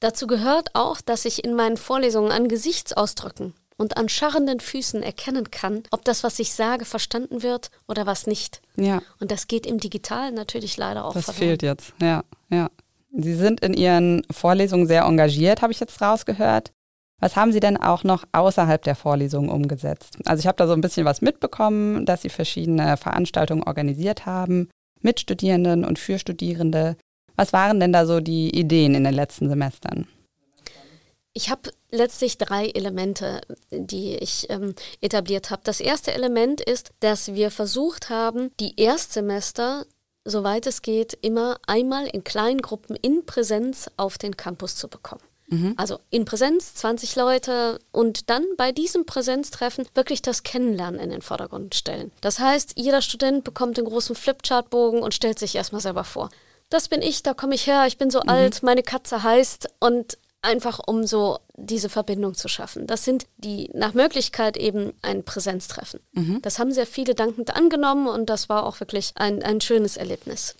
Dazu 0.00 0.26
gehört 0.26 0.74
auch, 0.74 1.00
dass 1.00 1.24
ich 1.24 1.44
in 1.44 1.54
meinen 1.54 1.76
Vorlesungen 1.76 2.32
an 2.32 2.48
Gesichtsausdrücken 2.48 3.54
und 3.76 3.96
an 3.96 4.08
scharrenden 4.08 4.60
Füßen 4.60 5.02
erkennen 5.02 5.50
kann, 5.50 5.84
ob 5.90 6.04
das, 6.04 6.24
was 6.24 6.38
ich 6.38 6.54
sage, 6.54 6.84
verstanden 6.84 7.42
wird 7.42 7.70
oder 7.88 8.06
was 8.06 8.26
nicht. 8.26 8.60
Ja. 8.76 9.00
Und 9.20 9.30
das 9.30 9.46
geht 9.46 9.66
im 9.66 9.78
Digitalen 9.78 10.34
natürlich 10.34 10.76
leider 10.76 11.04
auch 11.04 11.14
Das 11.14 11.26
verloren. 11.26 11.38
fehlt 11.40 11.62
jetzt, 11.62 11.94
ja, 12.00 12.24
ja. 12.50 12.70
Sie 13.14 13.34
sind 13.34 13.60
in 13.60 13.74
Ihren 13.74 14.24
Vorlesungen 14.30 14.86
sehr 14.86 15.02
engagiert, 15.02 15.62
habe 15.62 15.72
ich 15.72 15.80
jetzt 15.80 16.00
rausgehört. 16.00 16.72
Was 17.20 17.36
haben 17.36 17.52
Sie 17.52 17.60
denn 17.60 17.76
auch 17.76 18.02
noch 18.04 18.24
außerhalb 18.32 18.82
der 18.82 18.96
Vorlesungen 18.96 19.50
umgesetzt? 19.50 20.16
Also 20.24 20.40
ich 20.40 20.46
habe 20.46 20.56
da 20.56 20.66
so 20.66 20.72
ein 20.72 20.80
bisschen 20.80 21.04
was 21.04 21.20
mitbekommen, 21.20 22.06
dass 22.06 22.22
Sie 22.22 22.30
verschiedene 22.30 22.96
Veranstaltungen 22.96 23.62
organisiert 23.62 24.26
haben 24.26 24.68
mit 25.02 25.20
Studierenden 25.20 25.84
und 25.84 25.98
für 25.98 26.18
Studierende. 26.18 26.96
Was 27.36 27.52
waren 27.52 27.80
denn 27.80 27.92
da 27.92 28.06
so 28.06 28.20
die 28.20 28.50
Ideen 28.50 28.94
in 28.94 29.04
den 29.04 29.14
letzten 29.14 29.48
Semestern? 29.48 30.06
Ich 31.34 31.48
habe 31.48 31.70
letztlich 31.90 32.36
drei 32.36 32.68
Elemente, 32.68 33.40
die 33.70 34.16
ich 34.16 34.50
ähm, 34.50 34.74
etabliert 35.00 35.50
habe. 35.50 35.62
Das 35.64 35.80
erste 35.80 36.12
Element 36.12 36.60
ist, 36.60 36.90
dass 37.00 37.34
wir 37.34 37.50
versucht 37.50 38.10
haben, 38.10 38.50
die 38.60 38.78
Erstsemester, 38.78 39.86
soweit 40.24 40.66
es 40.66 40.82
geht, 40.82 41.14
immer 41.22 41.58
einmal 41.66 42.06
in 42.06 42.22
kleinen 42.22 42.60
Gruppen 42.60 42.96
in 42.96 43.24
Präsenz 43.24 43.90
auf 43.96 44.18
den 44.18 44.36
Campus 44.36 44.76
zu 44.76 44.88
bekommen. 44.88 45.22
Mhm. 45.52 45.74
Also 45.76 46.00
in 46.08 46.24
Präsenz 46.24 46.74
20 46.74 47.14
Leute 47.14 47.78
und 47.92 48.30
dann 48.30 48.44
bei 48.56 48.72
diesem 48.72 49.04
Präsenztreffen 49.04 49.86
wirklich 49.94 50.22
das 50.22 50.42
Kennenlernen 50.42 50.98
in 50.98 51.10
den 51.10 51.20
Vordergrund 51.20 51.74
stellen. 51.74 52.10
Das 52.22 52.38
heißt, 52.38 52.72
jeder 52.76 53.02
Student 53.02 53.44
bekommt 53.44 53.78
einen 53.78 53.86
großen 53.86 54.16
Flipchartbogen 54.16 55.02
und 55.02 55.14
stellt 55.14 55.38
sich 55.38 55.54
erstmal 55.54 55.82
selber 55.82 56.04
vor. 56.04 56.30
Das 56.70 56.88
bin 56.88 57.02
ich, 57.02 57.22
da 57.22 57.34
komme 57.34 57.54
ich 57.54 57.66
her, 57.66 57.84
ich 57.86 57.98
bin 57.98 58.10
so 58.10 58.20
mhm. 58.20 58.30
alt, 58.30 58.62
meine 58.62 58.82
Katze 58.82 59.22
heißt 59.22 59.68
und 59.78 60.16
einfach 60.40 60.80
um 60.84 61.06
so 61.06 61.38
diese 61.54 61.90
Verbindung 61.90 62.34
zu 62.34 62.48
schaffen. 62.48 62.86
Das 62.86 63.04
sind 63.04 63.26
die 63.36 63.68
nach 63.74 63.92
Möglichkeit 63.92 64.56
eben 64.56 64.94
ein 65.02 65.22
Präsenztreffen. 65.22 66.00
Mhm. 66.12 66.40
Das 66.40 66.58
haben 66.58 66.72
sehr 66.72 66.86
viele 66.86 67.14
dankend 67.14 67.54
angenommen 67.54 68.08
und 68.08 68.30
das 68.30 68.48
war 68.48 68.64
auch 68.64 68.80
wirklich 68.80 69.12
ein, 69.16 69.42
ein 69.42 69.60
schönes 69.60 69.98
Erlebnis. 69.98 70.56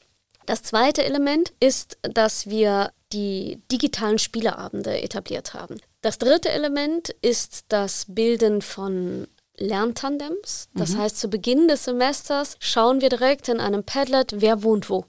Das 0.46 0.62
zweite 0.62 1.04
Element 1.04 1.52
ist, 1.61 1.99
dass 2.02 2.46
wir 2.49 2.92
die 3.12 3.62
digitalen 3.70 4.18
Spieleabende 4.18 5.00
etabliert 5.00 5.54
haben. 5.54 5.80
Das 6.00 6.18
dritte 6.18 6.49
Element 6.49 7.11
ist 7.22 7.66
das 7.68 8.06
Bilden 8.08 8.62
von 8.62 9.28
Lerntandems. 9.56 10.68
Das 10.75 10.90
mhm. 10.90 10.99
heißt, 10.99 11.18
zu 11.18 11.28
Beginn 11.28 11.68
des 11.68 11.84
Semesters 11.84 12.56
schauen 12.58 13.00
wir 13.00 13.08
direkt 13.08 13.49
in 13.49 13.61
einem 13.61 13.84
Padlet, 13.84 14.40
wer 14.40 14.62
wohnt 14.62 14.90
wo. 14.90 15.04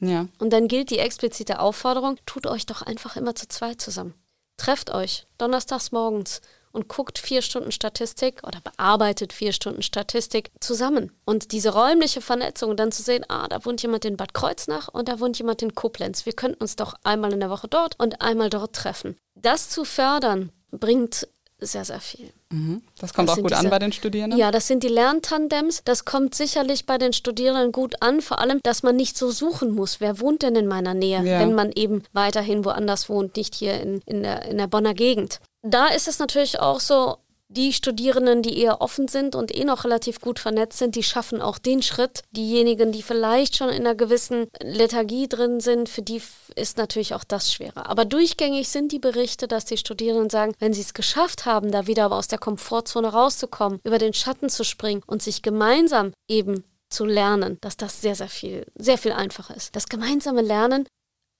Ja. 0.00 0.26
Und 0.38 0.52
dann 0.52 0.68
gilt 0.68 0.90
die 0.90 0.98
explizite 0.98 1.60
Aufforderung, 1.60 2.18
tut 2.26 2.46
euch 2.46 2.66
doch 2.66 2.82
einfach 2.82 3.16
immer 3.16 3.34
zu 3.34 3.48
zweit 3.48 3.80
zusammen. 3.80 4.14
Trefft 4.56 4.90
euch 4.90 5.26
donnerstags 5.38 5.92
morgens 5.92 6.40
und 6.72 6.88
guckt 6.88 7.18
vier 7.18 7.42
Stunden 7.42 7.72
Statistik 7.72 8.42
oder 8.46 8.60
bearbeitet 8.60 9.32
vier 9.32 9.52
Stunden 9.52 9.82
Statistik 9.82 10.50
zusammen. 10.60 11.12
Und 11.24 11.52
diese 11.52 11.70
räumliche 11.70 12.20
Vernetzung, 12.20 12.76
dann 12.76 12.92
zu 12.92 13.02
sehen, 13.02 13.24
ah, 13.28 13.48
da 13.48 13.64
wohnt 13.64 13.82
jemand 13.82 14.04
in 14.04 14.16
Bad 14.16 14.34
Kreuznach 14.34 14.88
und 14.88 15.08
da 15.08 15.20
wohnt 15.20 15.38
jemand 15.38 15.62
in 15.62 15.74
Koblenz. 15.74 16.26
Wir 16.26 16.32
könnten 16.32 16.62
uns 16.62 16.76
doch 16.76 16.94
einmal 17.02 17.32
in 17.32 17.40
der 17.40 17.50
Woche 17.50 17.68
dort 17.68 17.98
und 17.98 18.20
einmal 18.20 18.50
dort 18.50 18.74
treffen. 18.74 19.16
Das 19.34 19.68
zu 19.68 19.84
fördern, 19.84 20.50
bringt 20.70 21.26
sehr, 21.60 21.84
sehr 21.84 22.00
viel. 22.00 22.32
Mhm. 22.50 22.82
Das 22.98 23.12
kommt 23.14 23.28
das 23.28 23.36
auch 23.38 23.42
gut 23.42 23.50
diese, 23.50 23.60
an 23.60 23.70
bei 23.70 23.78
den 23.78 23.92
Studierenden? 23.92 24.38
Ja, 24.38 24.50
das 24.50 24.66
sind 24.66 24.82
die 24.82 24.88
Lerntandems. 24.88 25.82
Das 25.84 26.04
kommt 26.04 26.34
sicherlich 26.34 26.86
bei 26.86 26.98
den 26.98 27.12
Studierenden 27.12 27.72
gut 27.72 27.96
an, 28.00 28.20
vor 28.20 28.38
allem, 28.38 28.60
dass 28.62 28.82
man 28.82 28.96
nicht 28.96 29.16
so 29.16 29.30
suchen 29.30 29.72
muss, 29.72 30.00
wer 30.00 30.20
wohnt 30.20 30.42
denn 30.42 30.56
in 30.56 30.66
meiner 30.66 30.94
Nähe, 30.94 31.22
ja. 31.22 31.40
wenn 31.40 31.54
man 31.54 31.70
eben 31.72 32.02
weiterhin 32.12 32.64
woanders 32.64 33.08
wohnt, 33.08 33.36
nicht 33.36 33.54
hier 33.54 33.80
in, 33.80 34.00
in, 34.06 34.22
der, 34.22 34.46
in 34.46 34.58
der 34.58 34.66
Bonner 34.66 34.94
Gegend. 34.94 35.40
Da 35.62 35.88
ist 35.88 36.08
es 36.08 36.18
natürlich 36.18 36.58
auch 36.58 36.80
so, 36.80 37.18
die 37.50 37.72
Studierenden, 37.72 38.42
die 38.42 38.58
eher 38.58 38.80
offen 38.80 39.08
sind 39.08 39.34
und 39.34 39.54
eh 39.54 39.64
noch 39.64 39.84
relativ 39.84 40.20
gut 40.20 40.38
vernetzt 40.38 40.78
sind, 40.78 40.94
die 40.94 41.02
schaffen 41.02 41.42
auch 41.42 41.58
den 41.58 41.82
Schritt. 41.82 42.22
Diejenigen, 42.30 42.92
die 42.92 43.02
vielleicht 43.02 43.56
schon 43.56 43.70
in 43.70 43.80
einer 43.80 43.96
gewissen 43.96 44.46
Lethargie 44.62 45.28
drin 45.28 45.58
sind, 45.58 45.88
für 45.88 46.02
die 46.02 46.22
ist 46.54 46.78
natürlich 46.78 47.12
auch 47.12 47.24
das 47.24 47.52
schwerer. 47.52 47.90
Aber 47.90 48.04
durchgängig 48.04 48.68
sind 48.68 48.92
die 48.92 49.00
Berichte, 49.00 49.48
dass 49.48 49.64
die 49.64 49.78
Studierenden 49.78 50.30
sagen, 50.30 50.54
wenn 50.60 50.72
sie 50.72 50.80
es 50.80 50.94
geschafft 50.94 51.44
haben, 51.44 51.72
da 51.72 51.88
wieder 51.88 52.12
aus 52.12 52.28
der 52.28 52.38
Komfortzone 52.38 53.08
rauszukommen, 53.08 53.80
über 53.84 53.98
den 53.98 54.14
Schatten 54.14 54.48
zu 54.48 54.62
springen 54.62 55.02
und 55.06 55.20
sich 55.20 55.42
gemeinsam 55.42 56.12
eben 56.28 56.62
zu 56.88 57.04
lernen, 57.04 57.58
dass 57.60 57.76
das 57.76 58.00
sehr, 58.00 58.14
sehr 58.14 58.28
viel, 58.28 58.64
sehr 58.76 58.98
viel 58.98 59.12
einfacher 59.12 59.56
ist. 59.56 59.74
Das 59.74 59.88
gemeinsame 59.88 60.42
Lernen 60.42 60.86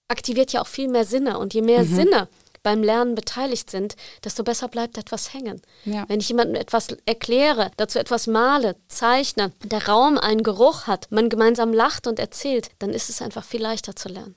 aktiviert 0.09 0.53
ja 0.53 0.63
auch 0.63 0.67
viel 0.67 0.89
mehr 0.89 1.05
Sinne 1.05 1.39
und 1.39 1.55
je 1.55 1.63
mehr 1.63 1.85
mhm. 1.85 1.95
Sinne 1.95 2.29
beim 2.63 2.83
Lernen 2.83 3.15
beteiligt 3.15 3.71
sind, 3.71 3.97
desto 4.25 4.45
besser 4.45 4.69
bleibt 4.69 4.99
etwas 4.99 5.33
hängen. 5.33 5.61
Ja. 5.85 6.05
Wenn 6.09 6.21
ich 6.21 6.29
jemandem 6.29 6.57
etwas 6.57 6.89
erkläre, 7.07 7.71
dazu 7.77 7.99
etwas 7.99 8.27
male, 8.27 8.77
zeichne, 8.89 9.53
der 9.65 9.89
Raum 9.89 10.19
einen 10.19 10.43
Geruch 10.43 10.87
hat, 10.87 11.09
man 11.11 11.29
gemeinsam 11.29 11.73
lacht 11.73 12.07
und 12.07 12.19
erzählt, 12.19 12.71
dann 12.79 12.91
ist 12.91 13.09
es 13.09 13.23
einfach 13.23 13.45
viel 13.45 13.63
leichter 13.63 13.97
zu 13.97 14.09
lernen. 14.09 14.37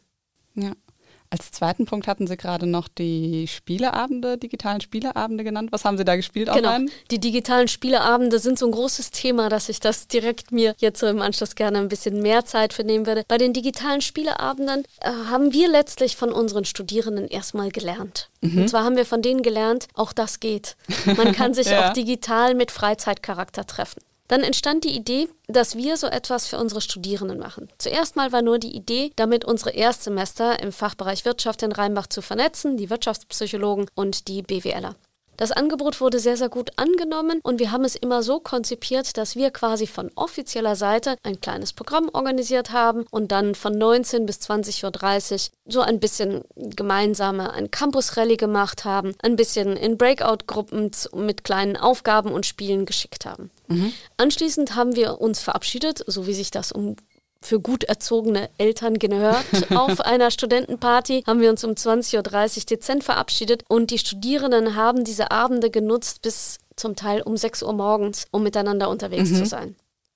Ja. 0.55 0.73
Als 1.33 1.49
zweiten 1.49 1.87
Punkt 1.87 2.05
hatten 2.05 2.27
Sie 2.27 2.37
gerade 2.37 2.67
noch 2.67 2.87
die 2.87 3.47
Spieleabende, 3.47 4.37
digitalen 4.37 4.81
Spieleabende 4.81 5.43
genannt. 5.43 5.71
Was 5.71 5.83
haben 5.83 5.97
Sie 5.97 6.05
da 6.05 6.15
gespielt 6.15 6.47
genau. 6.53 6.75
online? 6.75 6.91
Die 7.09 7.17
digitalen 7.17 7.67
Spieleabende 7.67 8.37
sind 8.37 8.59
so 8.59 8.67
ein 8.67 8.71
großes 8.71 9.09
Thema, 9.09 9.49
dass 9.49 9.67
ich 9.67 9.79
das 9.79 10.07
direkt 10.07 10.51
mir 10.51 10.75
jetzt 10.77 10.99
so 10.99 11.07
im 11.07 11.23
Anschluss 11.23 11.55
gerne 11.55 11.79
ein 11.79 11.87
bisschen 11.87 12.21
mehr 12.21 12.45
Zeit 12.45 12.71
für 12.71 12.83
nehmen 12.83 13.07
würde. 13.07 13.23
Bei 13.27 13.39
den 13.39 13.51
digitalen 13.51 14.01
Spieleabenden 14.01 14.83
äh, 15.01 15.09
haben 15.09 15.53
wir 15.53 15.69
letztlich 15.69 16.17
von 16.17 16.31
unseren 16.31 16.65
Studierenden 16.65 17.27
erstmal 17.27 17.71
gelernt. 17.71 18.29
Mhm. 18.41 18.61
Und 18.61 18.67
zwar 18.67 18.83
haben 18.83 18.95
wir 18.95 19.07
von 19.07 19.23
denen 19.23 19.41
gelernt, 19.41 19.87
auch 19.95 20.13
das 20.13 20.39
geht. 20.39 20.75
Man 21.17 21.31
kann 21.31 21.53
sich 21.55 21.65
ja. 21.65 21.89
auch 21.89 21.93
digital 21.93 22.53
mit 22.53 22.69
Freizeitcharakter 22.69 23.65
treffen. 23.65 24.03
Dann 24.27 24.41
entstand 24.41 24.83
die 24.83 24.95
Idee, 24.95 25.27
dass 25.47 25.75
wir 25.75 25.97
so 25.97 26.07
etwas 26.07 26.47
für 26.47 26.57
unsere 26.57 26.81
Studierenden 26.81 27.39
machen. 27.39 27.67
Zuerst 27.77 28.15
mal 28.15 28.31
war 28.31 28.41
nur 28.41 28.57
die 28.57 28.75
Idee, 28.75 29.11
damit 29.15 29.45
unsere 29.45 29.71
Erstsemester 29.71 30.61
im 30.61 30.71
Fachbereich 30.71 31.25
Wirtschaft 31.25 31.61
in 31.63 31.71
Rheinbach 31.71 32.07
zu 32.07 32.21
vernetzen, 32.21 32.77
die 32.77 32.89
Wirtschaftspsychologen 32.89 33.87
und 33.95 34.27
die 34.27 34.41
BWLer. 34.41 34.95
Das 35.37 35.51
Angebot 35.51 35.99
wurde 35.99 36.19
sehr, 36.19 36.37
sehr 36.37 36.49
gut 36.49 36.71
angenommen 36.75 37.39
und 37.43 37.59
wir 37.59 37.71
haben 37.71 37.85
es 37.85 37.95
immer 37.95 38.21
so 38.21 38.39
konzipiert, 38.39 39.17
dass 39.17 39.35
wir 39.35 39.51
quasi 39.51 39.87
von 39.87 40.11
offizieller 40.15 40.75
Seite 40.75 41.17
ein 41.23 41.41
kleines 41.41 41.73
Programm 41.73 42.09
organisiert 42.13 42.71
haben 42.71 43.05
und 43.09 43.31
dann 43.31 43.55
von 43.55 43.77
19 43.77 44.25
bis 44.25 44.37
20.30 44.37 45.33
Uhr 45.33 45.51
so 45.65 45.81
ein 45.81 45.99
bisschen 45.99 46.43
gemeinsame 46.55 47.51
ein 47.51 47.71
Campus-Rallye 47.71 48.37
gemacht 48.37 48.85
haben, 48.85 49.13
ein 49.23 49.35
bisschen 49.35 49.75
in 49.75 49.97
Breakout-Gruppen 49.97 50.91
mit 51.15 51.43
kleinen 51.43 51.77
Aufgaben 51.77 52.31
und 52.31 52.45
Spielen 52.45 52.85
geschickt 52.85 53.25
haben. 53.25 53.49
Mhm. 53.67 53.91
Anschließend 54.17 54.75
haben 54.75 54.95
wir 54.95 55.19
uns 55.19 55.39
verabschiedet, 55.39 56.03
so 56.05 56.27
wie 56.27 56.33
sich 56.33 56.51
das 56.51 56.71
um 56.71 56.95
für 57.43 57.59
gut 57.59 57.83
erzogene 57.83 58.50
Eltern 58.57 59.00
gehört. 59.00 59.45
Auf 59.75 60.01
einer 60.01 60.31
Studentenparty 60.31 61.23
haben 61.27 61.41
wir 61.41 61.50
uns 61.50 61.63
um 61.63 61.71
20.30 61.71 62.57
Uhr 62.57 62.63
dezent 62.65 63.03
verabschiedet 63.03 63.63
und 63.67 63.91
die 63.91 64.00
Studierenden 64.00 64.75
haben 64.75 65.03
diese 65.03 65.31
Abende 65.31 65.69
genutzt 65.69 66.21
bis 66.21 66.57
zum 66.75 66.95
Teil 66.95 67.21
um 67.21 67.38
6 67.38 67.63
Uhr 67.63 67.73
morgens, 67.73 68.25
um 68.31 68.43
miteinander 68.43 68.89
unterwegs 68.89 69.29
mhm. 69.29 69.35
zu 69.35 69.45
sein. 69.45 69.75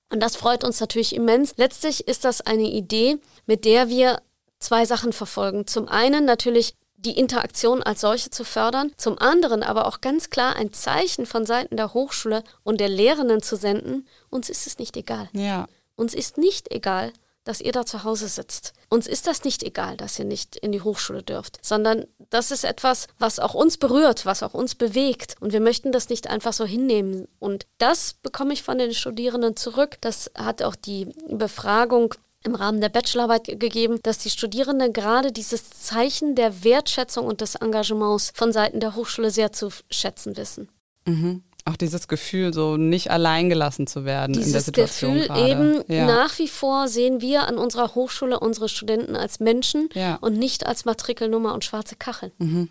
Und 0.10 0.22
das 0.22 0.36
freut 0.36 0.63
uns 0.63 0.79
natürlich 0.79 1.13
immens. 1.13 1.53
Letztlich 1.57 2.07
ist 2.07 2.24
das 2.24 2.41
eine 2.41 2.63
Idee, 2.63 3.17
mit 3.46 3.65
der 3.65 3.89
wir 3.89 4.22
zwei 4.60 4.86
Sachen 4.86 5.13
verfolgen. 5.13 5.67
Zum 5.67 5.88
einen 5.88 6.25
natürlich 6.25 6.74
die 6.98 7.17
Interaktion 7.17 7.84
als 7.84 8.01
solche 8.01 8.31
zu 8.31 8.43
fördern, 8.43 8.91
zum 8.98 9.19
anderen 9.19 9.62
aber 9.62 9.86
auch 9.86 10.01
ganz 10.01 10.29
klar 10.29 10.55
ein 10.55 10.74
Zeichen 10.74 11.25
von 11.25 11.46
Seiten 11.46 11.77
der 11.77 11.93
Hochschule 11.93 12.43
und 12.63 12.79
der 12.79 12.89
Lehrenden 12.89 13.43
zu 13.43 13.55
senden, 13.55 14.07
uns 14.29 14.50
ist 14.50 14.65
es 14.65 14.79
nicht 14.79 14.98
egal. 14.98 15.29
Ja. 15.34 15.67
Uns 15.98 16.13
ist 16.13 16.38
nicht 16.38 16.72
egal, 16.72 17.12
dass 17.44 17.62
ihr 17.62 17.72
da 17.72 17.86
zu 17.86 18.04
Hause 18.04 18.27
sitzt. 18.27 18.74
Uns 18.89 19.08
ist 19.08 19.25
das 19.25 19.44
nicht 19.44 19.63
egal, 19.63 19.98
dass 19.98 20.20
ihr 20.20 20.25
nicht 20.25 20.58
in 20.58 20.72
die 20.72 20.82
Hochschule 20.82 21.24
dürft, 21.24 21.60
sondern 21.66 22.06
das 22.30 22.51
ist 22.51 22.66
etwas, 22.66 23.08
was 23.20 23.39
auch 23.39 23.54
uns 23.54 23.77
berührt, 23.77 24.25
was 24.25 24.44
auch 24.44 24.54
uns 24.54 24.75
bewegt. 24.75 25.36
Und 25.39 25.54
wir 25.54 25.62
möchten 25.62 25.92
das 25.92 26.10
nicht 26.10 26.27
einfach 26.27 26.54
so 26.54 26.66
hinnehmen. 26.66 27.27
Und 27.39 27.66
das 27.77 28.16
bekomme 28.22 28.54
ich 28.54 28.63
von 28.63 28.77
den 28.77 28.94
Studierenden 28.94 29.56
zurück. 29.56 29.98
Das 30.01 30.30
hat 30.38 30.62
auch 30.62 30.75
die 30.75 31.08
Befragung 31.30 32.13
im 32.44 32.54
Rahmen 32.54 32.82
der 32.82 32.89
Bachelorarbeit 32.89 33.46
gegeben, 33.46 34.00
dass 34.04 34.20
die 34.20 34.30
Studierenden 34.30 34.94
gerade 34.94 35.32
dieses 35.32 35.70
Zeichen 35.70 36.36
der 36.36 36.63
Wertschätzung 36.63 37.25
und 37.25 37.42
des 37.42 37.56
Engagements 37.56 38.32
von 38.36 38.51
Seiten 38.51 38.80
der 38.80 38.96
Hochschule 38.96 39.32
sehr 39.32 39.51
zu 39.51 39.70
schätzen 39.89 40.38
wissen. 40.38 40.70
Mhm 41.06 41.44
auch 41.67 41.75
dieses 41.75 42.07
Gefühl, 42.07 42.53
so 42.53 42.77
nicht 42.77 43.12
alleingelassen 43.12 43.88
zu 43.88 44.05
werden 44.05 44.33
dieses 44.33 44.47
in 44.47 44.53
der 44.53 44.62
Situation. 44.62 45.13
Gefühl 45.15 45.27
gerade. 45.27 45.51
eben 45.51 45.83
ja. 45.88 46.05
nach 46.05 46.38
wie 46.39 46.47
vor 46.47 46.88
sehen 46.88 47.21
wir 47.21 47.47
an 47.47 47.57
unserer 47.57 47.95
Hochschule 47.95 48.39
unsere 48.39 48.69
Studenten 48.69 49.15
als 49.15 49.39
Menschen 49.39 49.89
ja. 49.93 50.15
und 50.15 50.38
nicht 50.38 50.65
als 50.65 50.86
Matrikelnummer 50.86 51.53
und 51.53 51.63
schwarze 51.63 51.95
Kacheln. 51.95 52.31
Mhm. 52.38 52.69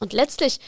Und 0.00 0.12
letztlich 0.12 0.60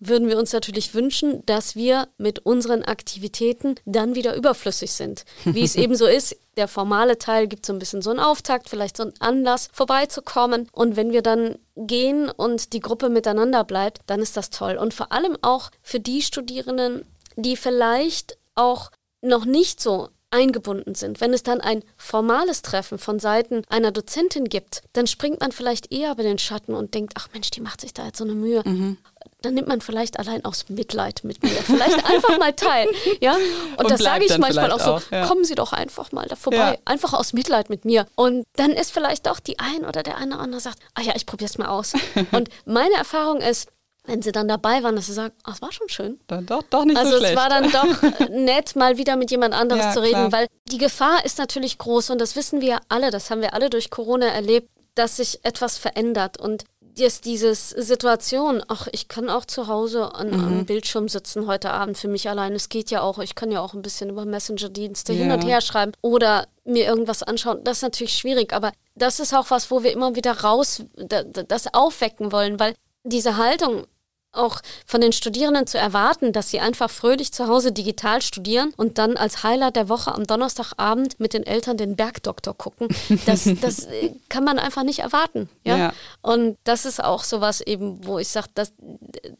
würden 0.00 0.28
wir 0.28 0.38
uns 0.38 0.52
natürlich 0.52 0.94
wünschen, 0.94 1.44
dass 1.46 1.76
wir 1.76 2.08
mit 2.18 2.40
unseren 2.40 2.82
Aktivitäten 2.82 3.76
dann 3.84 4.14
wieder 4.14 4.34
überflüssig 4.34 4.92
sind. 4.92 5.24
Wie 5.44 5.62
es 5.62 5.76
eben 5.76 5.96
so 5.96 6.06
ist, 6.06 6.36
der 6.56 6.68
formale 6.68 7.18
Teil 7.18 7.48
gibt 7.48 7.66
so 7.66 7.72
ein 7.72 7.78
bisschen 7.78 8.02
so 8.02 8.10
einen 8.10 8.20
Auftakt, 8.20 8.68
vielleicht 8.68 8.96
so 8.96 9.04
einen 9.04 9.14
Anlass, 9.20 9.68
vorbeizukommen. 9.72 10.68
Und 10.72 10.96
wenn 10.96 11.12
wir 11.12 11.22
dann 11.22 11.56
gehen 11.76 12.28
und 12.28 12.72
die 12.72 12.80
Gruppe 12.80 13.08
miteinander 13.08 13.64
bleibt, 13.64 14.00
dann 14.06 14.20
ist 14.20 14.36
das 14.36 14.50
toll. 14.50 14.76
Und 14.76 14.94
vor 14.94 15.12
allem 15.12 15.36
auch 15.42 15.70
für 15.82 16.00
die 16.00 16.22
Studierenden, 16.22 17.04
die 17.36 17.56
vielleicht 17.56 18.38
auch 18.54 18.90
noch 19.22 19.44
nicht 19.44 19.80
so 19.80 20.08
eingebunden 20.34 20.96
sind. 20.96 21.20
Wenn 21.20 21.32
es 21.32 21.44
dann 21.44 21.60
ein 21.60 21.82
formales 21.96 22.62
Treffen 22.62 22.98
von 22.98 23.20
Seiten 23.20 23.62
einer 23.68 23.92
Dozentin 23.92 24.48
gibt, 24.48 24.82
dann 24.92 25.06
springt 25.06 25.40
man 25.40 25.52
vielleicht 25.52 25.92
eher 25.92 26.10
über 26.10 26.24
den 26.24 26.38
Schatten 26.38 26.74
und 26.74 26.92
denkt, 26.94 27.14
ach 27.16 27.28
Mensch, 27.32 27.50
die 27.50 27.60
macht 27.60 27.80
sich 27.80 27.94
da 27.94 28.04
jetzt 28.06 28.18
so 28.18 28.24
eine 28.24 28.34
Mühe. 28.34 28.62
Mhm. 28.64 28.98
Dann 29.42 29.54
nimmt 29.54 29.68
man 29.68 29.80
vielleicht 29.80 30.18
allein 30.18 30.44
aus 30.44 30.68
Mitleid 30.68 31.20
mit 31.22 31.42
mir. 31.42 31.50
Vielleicht 31.50 32.04
einfach 32.10 32.38
mal 32.38 32.52
teil. 32.52 32.88
Ja? 33.20 33.36
Und, 33.76 33.84
und 33.84 33.90
das 33.90 34.02
sage 34.02 34.24
ich 34.24 34.38
manchmal 34.38 34.72
auch 34.72 34.80
so, 34.80 34.92
auch, 34.94 35.02
ja. 35.10 35.26
kommen 35.26 35.44
Sie 35.44 35.54
doch 35.54 35.72
einfach 35.72 36.12
mal 36.12 36.26
da 36.26 36.36
vorbei. 36.36 36.72
Ja. 36.72 36.76
Einfach 36.84 37.12
aus 37.12 37.32
Mitleid 37.32 37.68
mit 37.70 37.84
mir. 37.84 38.06
Und 38.14 38.44
dann 38.56 38.70
ist 38.70 38.92
vielleicht 38.92 39.26
doch 39.26 39.40
die 39.40 39.58
ein 39.58 39.84
oder 39.84 40.02
der 40.02 40.16
eine 40.16 40.34
oder 40.34 40.42
andere 40.42 40.60
sagt, 40.60 40.78
ah 40.94 41.02
ja, 41.02 41.12
ich 41.14 41.26
probiere 41.26 41.50
es 41.50 41.58
mal 41.58 41.66
aus. 41.66 41.92
und 42.32 42.48
meine 42.64 42.94
Erfahrung 42.94 43.40
ist, 43.40 43.68
wenn 44.06 44.22
sie 44.22 44.32
dann 44.32 44.48
dabei 44.48 44.82
waren, 44.82 44.96
dass 44.96 45.06
sie 45.06 45.12
sagen, 45.12 45.34
oh, 45.46 45.50
es 45.52 45.62
war 45.62 45.72
schon 45.72 45.88
schön. 45.88 46.20
Dann 46.26 46.46
doch, 46.46 46.62
doch 46.64 46.84
nicht 46.84 46.96
also 46.96 47.12
so 47.12 47.18
schlecht. 47.18 47.38
Also 47.38 47.70
es 47.70 47.72
war 47.72 47.82
dann 47.82 48.20
doch 48.20 48.28
nett, 48.30 48.76
mal 48.76 48.98
wieder 48.98 49.16
mit 49.16 49.30
jemand 49.30 49.54
anderes 49.54 49.84
ja, 49.84 49.92
zu 49.92 50.02
reden, 50.02 50.28
klar. 50.28 50.32
weil 50.32 50.46
die 50.70 50.78
Gefahr 50.78 51.24
ist 51.24 51.38
natürlich 51.38 51.78
groß 51.78 52.10
und 52.10 52.20
das 52.20 52.36
wissen 52.36 52.60
wir 52.60 52.80
alle, 52.88 53.10
das 53.10 53.30
haben 53.30 53.40
wir 53.40 53.54
alle 53.54 53.70
durch 53.70 53.90
Corona 53.90 54.26
erlebt, 54.26 54.68
dass 54.94 55.16
sich 55.16 55.44
etwas 55.44 55.78
verändert 55.78 56.38
und 56.38 56.64
jetzt 56.96 57.24
diese 57.24 57.54
Situation, 57.54 58.62
ach, 58.68 58.86
ich 58.92 59.08
kann 59.08 59.28
auch 59.28 59.44
zu 59.44 59.66
Hause 59.66 60.14
an, 60.14 60.30
mhm. 60.30 60.44
am 60.44 60.66
Bildschirm 60.66 61.08
sitzen 61.08 61.46
heute 61.46 61.70
Abend 61.70 61.98
für 61.98 62.08
mich 62.08 62.28
allein. 62.28 62.52
Es 62.52 62.68
geht 62.68 62.90
ja 62.90 63.00
auch, 63.00 63.18
ich 63.18 63.34
kann 63.34 63.50
ja 63.50 63.60
auch 63.60 63.74
ein 63.74 63.82
bisschen 63.82 64.10
über 64.10 64.24
Messenger-Dienste 64.24 65.12
ja. 65.12 65.22
hin 65.24 65.32
und 65.32 65.44
her 65.44 65.60
schreiben 65.60 65.92
oder 66.02 66.46
mir 66.64 66.86
irgendwas 66.86 67.22
anschauen. 67.22 67.62
Das 67.64 67.78
ist 67.78 67.82
natürlich 67.82 68.14
schwierig, 68.14 68.52
aber 68.52 68.72
das 68.94 69.18
ist 69.18 69.34
auch 69.34 69.50
was, 69.50 69.70
wo 69.70 69.82
wir 69.82 69.92
immer 69.92 70.14
wieder 70.14 70.42
raus 70.42 70.84
das 70.94 71.74
aufwecken 71.74 72.30
wollen, 72.30 72.60
weil 72.60 72.74
diese 73.02 73.36
Haltung, 73.36 73.86
auch 74.36 74.60
von 74.86 75.00
den 75.00 75.12
Studierenden 75.12 75.66
zu 75.66 75.78
erwarten, 75.78 76.32
dass 76.32 76.50
sie 76.50 76.60
einfach 76.60 76.90
fröhlich 76.90 77.32
zu 77.32 77.48
Hause 77.48 77.72
digital 77.72 78.22
studieren 78.22 78.72
und 78.76 78.98
dann 78.98 79.16
als 79.16 79.42
Highlight 79.42 79.76
der 79.76 79.88
Woche 79.88 80.14
am 80.14 80.26
Donnerstagabend 80.26 81.20
mit 81.20 81.34
den 81.34 81.44
Eltern 81.44 81.76
den 81.76 81.96
Bergdoktor 81.96 82.54
gucken. 82.54 82.88
Das, 83.26 83.48
das 83.60 83.84
äh, 83.84 84.12
kann 84.28 84.44
man 84.44 84.58
einfach 84.58 84.82
nicht 84.82 85.00
erwarten. 85.00 85.48
Ja? 85.64 85.76
ja? 85.76 85.92
Und 86.22 86.56
das 86.64 86.84
ist 86.84 87.02
auch 87.02 87.24
sowas 87.24 87.60
eben, 87.60 88.06
wo 88.06 88.18
ich 88.18 88.28
sage, 88.28 88.48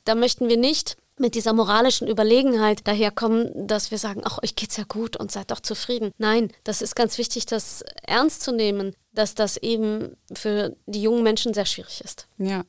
da 0.05 0.15
möchten 0.15 0.49
wir 0.49 0.57
nicht 0.57 0.97
mit 1.19 1.35
dieser 1.35 1.53
moralischen 1.53 2.09
Überlegenheit 2.09 2.87
daherkommen, 2.87 3.69
dass 3.69 3.91
wir 3.91 3.99
sagen, 3.99 4.23
ach, 4.25 4.43
euch 4.43 4.57
geht's 4.57 4.77
ja 4.77 4.85
gut 4.85 5.17
und 5.17 5.31
seid 5.31 5.51
doch 5.51 5.61
zufrieden. 5.61 6.11
Nein, 6.19 6.51
das 6.65 6.83
ist 6.83 6.97
ganz 6.97 7.19
wichtig, 7.19 7.47
das 7.47 7.85
ernst 8.03 8.43
zu 8.43 8.53
nehmen, 8.53 8.97
dass 9.13 9.35
das 9.35 9.57
eben 9.57 10.17
für 10.33 10.75
die 10.87 11.03
jungen 11.03 11.23
Menschen 11.23 11.55
sehr 11.55 11.67
schwierig 11.67 12.01
ist. 12.01 12.27
Ja. 12.39 12.65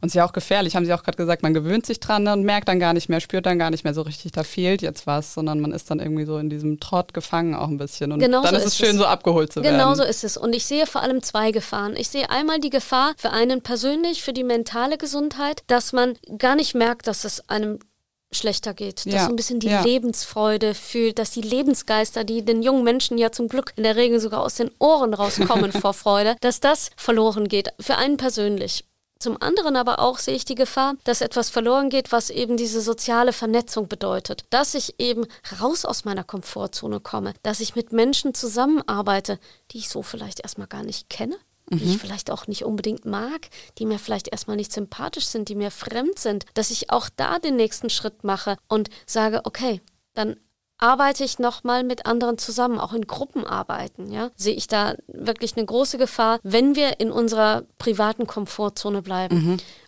Und 0.00 0.06
es 0.06 0.12
ist 0.12 0.14
ja 0.14 0.24
auch 0.24 0.32
gefährlich, 0.32 0.76
haben 0.76 0.86
Sie 0.86 0.94
auch 0.94 1.02
gerade 1.02 1.16
gesagt, 1.16 1.42
man 1.42 1.52
gewöhnt 1.52 1.84
sich 1.84 2.00
dran 2.00 2.26
und 2.28 2.42
merkt 2.42 2.68
dann 2.68 2.80
gar 2.80 2.94
nicht 2.94 3.08
mehr, 3.08 3.20
spürt 3.20 3.44
dann 3.44 3.58
gar 3.58 3.70
nicht 3.70 3.84
mehr 3.84 3.92
so 3.92 4.02
richtig, 4.02 4.32
da 4.32 4.44
fehlt 4.44 4.80
jetzt 4.80 5.06
was, 5.06 5.34
sondern 5.34 5.60
man 5.60 5.72
ist 5.72 5.90
dann 5.90 6.00
irgendwie 6.00 6.24
so 6.24 6.38
in 6.38 6.48
diesem 6.48 6.80
Trott 6.80 7.12
gefangen 7.12 7.54
auch 7.54 7.68
ein 7.68 7.76
bisschen. 7.76 8.12
Und 8.12 8.20
genau 8.20 8.42
dann 8.42 8.54
so 8.54 8.60
ist 8.60 8.66
es 8.66 8.76
schön, 8.78 8.90
es. 8.90 8.96
so 8.96 9.04
abgeholt 9.04 9.52
zu 9.52 9.60
genau 9.60 9.72
werden. 9.72 9.80
Genau 9.80 9.94
so 9.94 10.02
ist 10.02 10.24
es. 10.24 10.36
Und 10.36 10.54
ich 10.54 10.64
sehe 10.64 10.86
vor 10.86 11.02
allem 11.02 11.22
zwei 11.22 11.50
Gefahren. 11.50 11.96
Ich 11.96 12.08
sehe 12.08 12.30
einmal 12.30 12.60
die 12.60 12.70
Gefahr 12.70 13.12
für 13.16 13.30
einen 13.30 13.62
persönlich, 13.62 14.22
für 14.22 14.32
die 14.32 14.44
mentale 14.44 14.96
Gesundheit, 14.96 15.62
dass 15.66 15.92
man 15.92 16.16
gar 16.38 16.56
nicht 16.56 16.74
merkt, 16.74 17.06
dass 17.06 17.24
es 17.24 17.48
einem 17.48 17.78
schlechter 18.32 18.74
geht, 18.74 19.06
dass 19.06 19.12
Ja, 19.12 19.24
so 19.24 19.30
ein 19.30 19.36
bisschen 19.36 19.60
die 19.60 19.68
ja. 19.68 19.82
Lebensfreude 19.82 20.74
fühlt, 20.74 21.18
dass 21.18 21.32
die 21.32 21.40
Lebensgeister, 21.40 22.24
die 22.24 22.44
den 22.44 22.62
jungen 22.62 22.84
Menschen 22.84 23.18
ja 23.18 23.32
zum 23.32 23.48
Glück 23.48 23.72
in 23.76 23.82
der 23.82 23.96
Regel 23.96 24.20
sogar 24.20 24.42
aus 24.42 24.54
den 24.54 24.70
Ohren 24.78 25.14
rauskommen 25.14 25.72
vor 25.80 25.94
Freude, 25.94 26.36
dass 26.40 26.60
das 26.60 26.90
verloren 26.96 27.48
geht, 27.48 27.72
für 27.80 27.96
einen 27.96 28.16
persönlich. 28.16 28.84
Zum 29.20 29.40
anderen 29.40 29.76
aber 29.76 29.98
auch 29.98 30.18
sehe 30.18 30.34
ich 30.34 30.46
die 30.46 30.54
Gefahr, 30.54 30.94
dass 31.04 31.20
etwas 31.20 31.50
verloren 31.50 31.90
geht, 31.90 32.10
was 32.10 32.30
eben 32.30 32.56
diese 32.56 32.80
soziale 32.80 33.34
Vernetzung 33.34 33.86
bedeutet. 33.86 34.44
Dass 34.48 34.74
ich 34.74 34.94
eben 34.98 35.26
raus 35.60 35.84
aus 35.84 36.06
meiner 36.06 36.24
Komfortzone 36.24 37.00
komme, 37.00 37.34
dass 37.42 37.60
ich 37.60 37.76
mit 37.76 37.92
Menschen 37.92 38.32
zusammenarbeite, 38.32 39.38
die 39.70 39.78
ich 39.78 39.90
so 39.90 40.02
vielleicht 40.02 40.40
erstmal 40.40 40.68
gar 40.68 40.82
nicht 40.82 41.10
kenne, 41.10 41.36
die 41.70 41.84
ich 41.84 41.98
vielleicht 41.98 42.30
auch 42.30 42.46
nicht 42.46 42.64
unbedingt 42.64 43.04
mag, 43.04 43.48
die 43.78 43.86
mir 43.86 43.98
vielleicht 43.98 44.28
erstmal 44.28 44.56
nicht 44.56 44.72
sympathisch 44.72 45.26
sind, 45.26 45.48
die 45.48 45.54
mir 45.54 45.70
fremd 45.70 46.18
sind, 46.18 46.46
dass 46.54 46.70
ich 46.70 46.90
auch 46.90 47.08
da 47.14 47.38
den 47.38 47.56
nächsten 47.56 47.90
Schritt 47.90 48.24
mache 48.24 48.56
und 48.68 48.88
sage, 49.06 49.42
okay, 49.44 49.80
dann 50.14 50.36
arbeite 50.80 51.24
ich 51.24 51.38
nochmal 51.38 51.84
mit 51.84 52.06
anderen 52.06 52.38
zusammen, 52.38 52.78
auch 52.78 52.92
in 52.92 53.06
Gruppenarbeiten, 53.06 54.10
ja, 54.10 54.30
sehe 54.36 54.54
ich 54.54 54.66
da 54.66 54.96
wirklich 55.06 55.56
eine 55.56 55.66
große 55.66 55.98
Gefahr, 55.98 56.40
wenn 56.42 56.74
wir 56.74 57.00
in 57.00 57.12
unserer 57.12 57.62
privaten 57.78 58.26
Komfortzone 58.26 59.02
bleiben. 59.02 59.36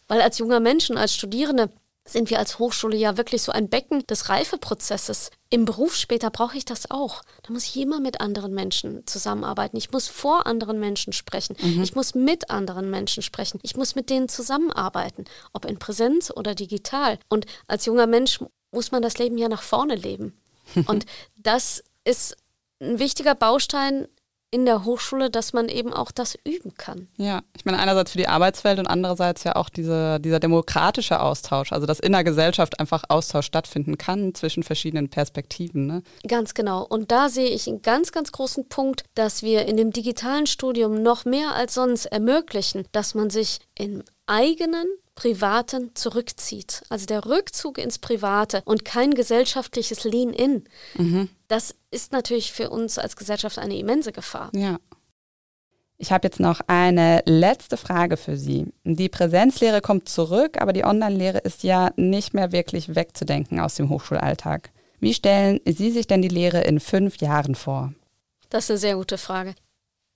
Weil 0.09 0.21
als 0.21 0.39
junger 0.39 0.61
Mensch 0.61 0.91
und 0.91 0.99
als 0.99 1.15
Studierende 1.15 1.71
sind 2.05 2.31
wir 2.31 2.39
als 2.39 2.59
Hochschule 2.59 2.97
ja 2.97 3.17
wirklich 3.17 3.43
so 3.43 3.53
ein 3.53 3.69
Becken 3.69 4.05
des 4.09 4.29
Reifeprozesses. 4.29 5.31
Im 5.51 5.65
Beruf 5.65 5.95
später 5.95 6.31
brauche 6.31 6.57
ich 6.57 6.65
das 6.65 6.91
auch. 6.91 7.23
Da 7.43 7.53
muss 7.53 7.65
ich 7.65 7.77
immer 7.77 8.01
mit 8.01 8.21
anderen 8.21 8.53
Menschen 8.55 9.07
zusammenarbeiten. 9.07 9.77
Ich 9.77 9.93
muss 9.93 10.09
vor 10.09 10.47
anderen 10.47 10.81
Menschen 10.81 11.13
sprechen. 11.13 11.57
Ich 11.83 11.95
muss 11.95 12.15
mit 12.15 12.51
anderen 12.51 12.91
Menschen 12.91 13.23
sprechen. 13.23 13.61
Ich 13.63 13.77
muss 13.77 13.95
mit 13.95 14.11
denen 14.11 14.29
zusammenarbeiten, 14.29 15.27
ob 15.53 15.65
in 15.65 15.79
Präsenz 15.79 16.33
oder 16.35 16.55
digital. 16.57 17.19
Und 17.29 17.47
als 17.69 17.87
junger 17.87 18.09
Mensch 18.09 18.41
muss 18.73 18.91
man 18.91 19.03
das 19.03 19.19
Leben 19.19 19.39
ja 19.39 19.49
nach 19.49 19.63
vorne 19.63 19.95
leben. 19.95 20.42
Und 20.87 21.07
das 21.37 21.83
ist 22.05 22.37
ein 22.81 22.99
wichtiger 22.99 23.35
Baustein 23.35 24.07
in 24.53 24.67
der 24.67 24.85
Hochschule, 24.85 25.31
dass 25.31 25.55
man 25.55 25.69
eben 25.71 25.95
auch 25.95 26.13
das 26.13 26.37
üben 26.45 26.75
kann. 26.75 27.09
Ja, 27.17 27.43
ich 27.57 27.65
meine 27.65 27.79
einerseits 27.79 28.13
für 28.13 28.19
die 28.19 28.29
Arbeitswelt 28.29 28.79
und 28.79 28.87
andererseits 28.87 29.45
ja 29.45 29.57
auch 29.57 29.71
diese, 29.71 30.21
dieser 30.21 30.41
demokratische 30.41 31.21
Austausch, 31.21 31.73
also 31.73 31.87
dass 31.87 31.99
in 31.99 32.13
der 32.13 32.23
Gesellschaft 32.23 32.79
einfach 32.79 33.05
Austausch 33.09 33.47
stattfinden 33.47 33.97
kann 33.97 34.35
zwischen 34.35 34.63
verschiedenen 34.63 35.09
Perspektiven. 35.09 35.87
Ne? 35.87 36.03
Ganz 36.29 36.53
genau. 36.53 36.85
Und 36.85 37.11
da 37.11 37.31
sehe 37.31 37.49
ich 37.49 37.67
einen 37.67 37.81
ganz, 37.81 38.13
ganz 38.13 38.31
großen 38.31 38.69
Punkt, 38.69 39.05
dass 39.15 39.43
wir 39.43 39.65
in 39.65 39.79
dem 39.79 39.91
digitalen 39.91 40.47
Studium 40.47 41.03
noch 41.03 41.25
mehr 41.25 41.55
als 41.55 41.73
sonst 41.73 42.05
ermöglichen, 42.05 42.85
dass 42.93 43.15
man 43.15 43.31
sich 43.31 43.59
im 43.75 44.03
eigenen 44.27 44.85
Privaten 45.15 45.95
zurückzieht. 45.95 46.83
Also 46.89 47.07
der 47.07 47.27
Rückzug 47.27 47.79
ins 47.79 47.99
Private 47.99 48.63
und 48.65 48.85
kein 48.85 49.13
gesellschaftliches 49.13 50.05
Lean-In. 50.05 50.65
Das 51.49 51.75
ist 51.91 52.13
natürlich 52.13 52.53
für 52.53 52.71
uns 52.71 52.99
als 52.99 53.17
Gesellschaft 53.17 53.59
eine 53.59 53.77
immense 53.77 54.13
Gefahr. 54.13 54.51
Ja. 54.55 54.79
Ich 55.99 56.11
habe 56.11 56.27
jetzt 56.27 56.41
noch 56.41 56.61
eine 56.67 57.23
letzte 57.27 57.77
Frage 57.77 58.17
für 58.17 58.37
Sie. 58.37 58.67
Die 58.83 59.09
Präsenzlehre 59.09 59.81
kommt 59.81 60.09
zurück, 60.09 60.61
aber 60.61 60.73
die 60.73 60.85
Online-Lehre 60.85 61.39
ist 61.39 61.63
ja 61.63 61.93
nicht 61.97 62.35
mehr 62.35 62.51
wirklich 62.51 62.97
wegzudenken 62.97 63.61
aus 63.61 63.77
dem 63.77 63.89
Hochschulalltag. 63.89 64.71
Wie 64.99 65.15
stellen 65.15 65.61
Sie 65.65 65.93
sich 65.93 66.07
denn 66.09 66.23
die 66.23 66.29
Lehre 66.29 66.63
in 66.63 66.81
fünf 66.81 67.19
Jahren 67.19 67.55
vor? 67.55 67.93
Das 68.51 68.65
ist 68.65 68.71
eine 68.71 68.79
sehr 68.79 68.97
gute 68.97 69.19
Frage. 69.19 69.55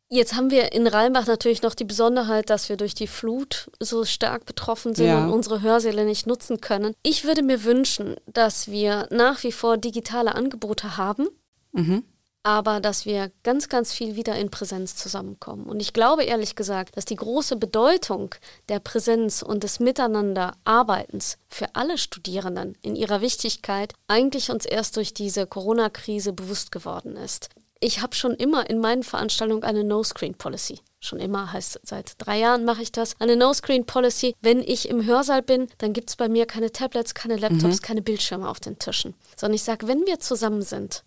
Jetzt 0.08 0.34
haben 0.36 0.50
wir 0.52 0.72
in 0.72 0.86
Rheinbach 0.86 1.26
natürlich 1.26 1.62
noch 1.62 1.74
die 1.74 1.84
Besonderheit, 1.84 2.48
dass 2.48 2.68
wir 2.68 2.76
durch 2.76 2.94
die 2.94 3.08
Flut 3.08 3.68
so 3.80 4.04
stark 4.04 4.46
betroffen 4.46 4.94
sind 4.94 5.06
Ja. 5.06 5.24
und 5.24 5.32
unsere 5.32 5.62
Hörsäle 5.62 6.04
nicht 6.04 6.28
nutzen 6.28 6.60
können. 6.60 6.94
Ich 7.02 7.24
würde 7.24 7.42
mir 7.42 7.64
wünschen, 7.64 8.14
dass 8.26 8.68
wir 8.68 9.08
nach 9.10 9.42
wie 9.42 9.50
vor 9.50 9.78
digitale 9.78 10.36
Angebote 10.36 10.96
haben, 10.96 11.26
Mhm. 11.72 12.04
aber 12.44 12.78
dass 12.78 13.04
wir 13.04 13.32
ganz, 13.42 13.68
ganz 13.68 13.92
viel 13.92 14.14
wieder 14.14 14.36
in 14.36 14.48
Präsenz 14.52 14.94
zusammenkommen. 14.94 15.64
Und 15.66 15.80
ich 15.80 15.92
glaube 15.92 16.22
ehrlich 16.22 16.54
gesagt, 16.54 16.96
dass 16.96 17.04
die 17.04 17.16
große 17.16 17.56
Bedeutung 17.56 18.32
der 18.68 18.78
Präsenz 18.78 19.42
und 19.42 19.64
des 19.64 19.80
Miteinanderarbeitens 19.80 21.38
für 21.48 21.74
alle 21.74 21.98
Studierenden 21.98 22.76
in 22.80 22.94
ihrer 22.94 23.20
Wichtigkeit 23.22 23.92
eigentlich 24.06 24.50
uns 24.52 24.66
erst 24.66 24.96
durch 24.96 25.14
diese 25.14 25.48
Corona-Krise 25.48 26.32
bewusst 26.32 26.70
geworden 26.70 27.16
ist. 27.16 27.48
Ich 27.80 28.00
habe 28.00 28.14
schon 28.14 28.32
immer 28.32 28.70
in 28.70 28.78
meinen 28.78 29.02
Veranstaltungen 29.02 29.62
eine 29.62 29.84
No-Screen-Policy. 29.84 30.80
Schon 30.98 31.20
immer 31.20 31.52
heißt 31.52 31.80
seit 31.82 32.14
drei 32.18 32.38
Jahren 32.38 32.64
mache 32.64 32.82
ich 32.82 32.90
das. 32.90 33.14
Eine 33.20 33.36
No-Screen-Policy. 33.36 34.34
Wenn 34.40 34.60
ich 34.62 34.88
im 34.88 35.04
Hörsaal 35.04 35.42
bin, 35.42 35.68
dann 35.78 35.92
gibt 35.92 36.08
es 36.08 36.16
bei 36.16 36.28
mir 36.28 36.46
keine 36.46 36.72
Tablets, 36.72 37.14
keine 37.14 37.36
Laptops, 37.36 37.82
keine 37.82 38.00
Bildschirme 38.00 38.48
auf 38.48 38.60
den 38.60 38.78
Tischen. 38.78 39.14
Sondern 39.36 39.54
ich 39.54 39.62
sage, 39.62 39.88
wenn 39.88 40.06
wir 40.06 40.20
zusammen 40.20 40.62
sind, 40.62 41.04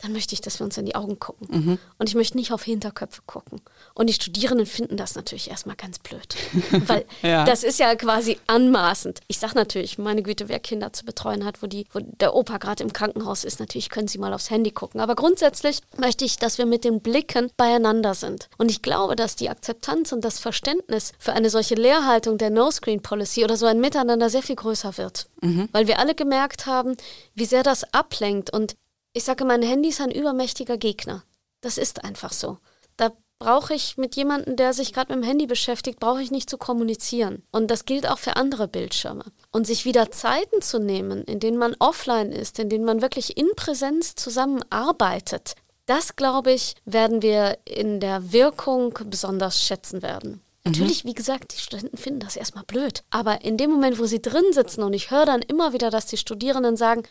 dann 0.00 0.12
möchte 0.12 0.32
ich, 0.32 0.40
dass 0.40 0.60
wir 0.60 0.64
uns 0.64 0.78
in 0.78 0.86
die 0.86 0.94
Augen 0.94 1.18
gucken. 1.18 1.78
Und 1.98 2.08
ich 2.08 2.14
möchte 2.14 2.36
nicht 2.36 2.52
auf 2.52 2.62
Hinterköpfe 2.62 3.22
gucken. 3.26 3.60
Und 3.94 4.06
die 4.06 4.12
Studierenden 4.12 4.64
finden 4.66 4.96
das 4.96 5.16
natürlich 5.16 5.50
erstmal 5.50 5.74
ganz 5.74 5.98
blöd. 5.98 6.36
Weil 6.86 7.04
Ja. 7.22 7.44
das 7.44 7.64
ist 7.64 7.80
ja 7.80 7.94
quasi 7.96 8.38
anmaßend. 8.46 9.20
Ich 9.26 9.40
sage 9.40 9.54
natürlich, 9.56 9.98
meine 9.98 10.22
Güte, 10.22 10.48
wer 10.48 10.60
Kinder 10.60 10.92
zu 10.92 11.04
betreuen 11.04 11.44
hat, 11.44 11.62
wo, 11.62 11.66
die, 11.66 11.86
wo 11.92 11.98
der 12.00 12.34
Opa 12.34 12.58
gerade 12.58 12.84
im 12.84 12.92
Krankenhaus 12.92 13.42
ist, 13.42 13.58
natürlich 13.58 13.90
können 13.90 14.06
sie 14.06 14.18
mal 14.18 14.32
aufs 14.32 14.50
Handy 14.50 14.70
gucken. 14.70 15.00
Aber 15.00 15.16
grundsätzlich 15.16 15.80
möchte 15.96 16.24
ich, 16.24 16.36
dass 16.36 16.58
wir 16.58 16.66
mit 16.66 16.84
den 16.84 17.00
Blicken 17.00 17.50
beieinander 17.56 18.14
sind. 18.14 18.48
Und 18.56 18.70
ich 18.70 18.82
glaube, 18.82 19.16
dass 19.16 19.34
die 19.34 19.50
Akzeptanz 19.50 20.12
und 20.12 20.24
das 20.24 20.38
Verständnis 20.38 21.10
für 21.18 21.32
eine 21.32 21.50
solche 21.50 21.74
Lehrhaltung 21.74 22.38
der 22.38 22.50
No-Screen-Policy 22.50 23.42
oder 23.42 23.56
so 23.56 23.66
ein 23.66 23.80
Miteinander 23.80 24.30
sehr 24.30 24.42
viel 24.42 24.56
größer 24.56 24.96
wird. 24.96 25.28
Weil 25.72 25.86
wir 25.88 25.98
alle 25.98 26.14
gemerkt 26.14 26.66
haben, 26.66 26.96
wie 27.34 27.44
sehr 27.46 27.62
das 27.64 27.82
ablenkt. 27.92 28.52
Und 28.52 28.76
ich 29.12 29.24
sage, 29.24 29.44
mein 29.44 29.62
Handy 29.62 29.88
ist 29.88 30.00
ein 30.00 30.10
übermächtiger 30.10 30.78
Gegner. 30.78 31.24
Das 31.60 31.78
ist 31.78 32.04
einfach 32.04 32.32
so. 32.32 32.58
Da 32.96 33.12
brauche 33.38 33.74
ich 33.74 33.96
mit 33.96 34.16
jemandem, 34.16 34.56
der 34.56 34.72
sich 34.72 34.92
gerade 34.92 35.14
mit 35.14 35.22
dem 35.22 35.28
Handy 35.28 35.46
beschäftigt, 35.46 36.00
brauche 36.00 36.22
ich 36.22 36.30
nicht 36.30 36.50
zu 36.50 36.58
kommunizieren. 36.58 37.42
Und 37.52 37.70
das 37.70 37.84
gilt 37.84 38.08
auch 38.08 38.18
für 38.18 38.36
andere 38.36 38.68
Bildschirme. 38.68 39.24
Und 39.52 39.66
sich 39.66 39.84
wieder 39.84 40.10
Zeiten 40.10 40.60
zu 40.60 40.78
nehmen, 40.78 41.24
in 41.24 41.40
denen 41.40 41.58
man 41.58 41.76
offline 41.78 42.32
ist, 42.32 42.58
in 42.58 42.68
denen 42.68 42.84
man 42.84 43.02
wirklich 43.02 43.36
in 43.36 43.48
Präsenz 43.56 44.14
zusammenarbeitet, 44.14 45.54
das, 45.86 46.16
glaube 46.16 46.52
ich, 46.52 46.74
werden 46.84 47.22
wir 47.22 47.58
in 47.64 48.00
der 48.00 48.32
Wirkung 48.32 48.98
besonders 49.06 49.62
schätzen 49.62 50.02
werden. 50.02 50.42
Natürlich, 50.64 51.06
wie 51.06 51.14
gesagt, 51.14 51.54
die 51.54 51.62
Studenten 51.62 51.96
finden 51.96 52.20
das 52.20 52.36
erstmal 52.36 52.64
blöd. 52.64 53.02
Aber 53.08 53.42
in 53.42 53.56
dem 53.56 53.70
Moment, 53.70 53.98
wo 53.98 54.04
sie 54.04 54.20
drin 54.20 54.44
sitzen 54.52 54.82
und 54.82 54.92
ich 54.92 55.10
höre 55.10 55.24
dann 55.24 55.40
immer 55.40 55.72
wieder, 55.72 55.88
dass 55.88 56.04
die 56.04 56.18
Studierenden 56.18 56.76
sagen, 56.76 57.04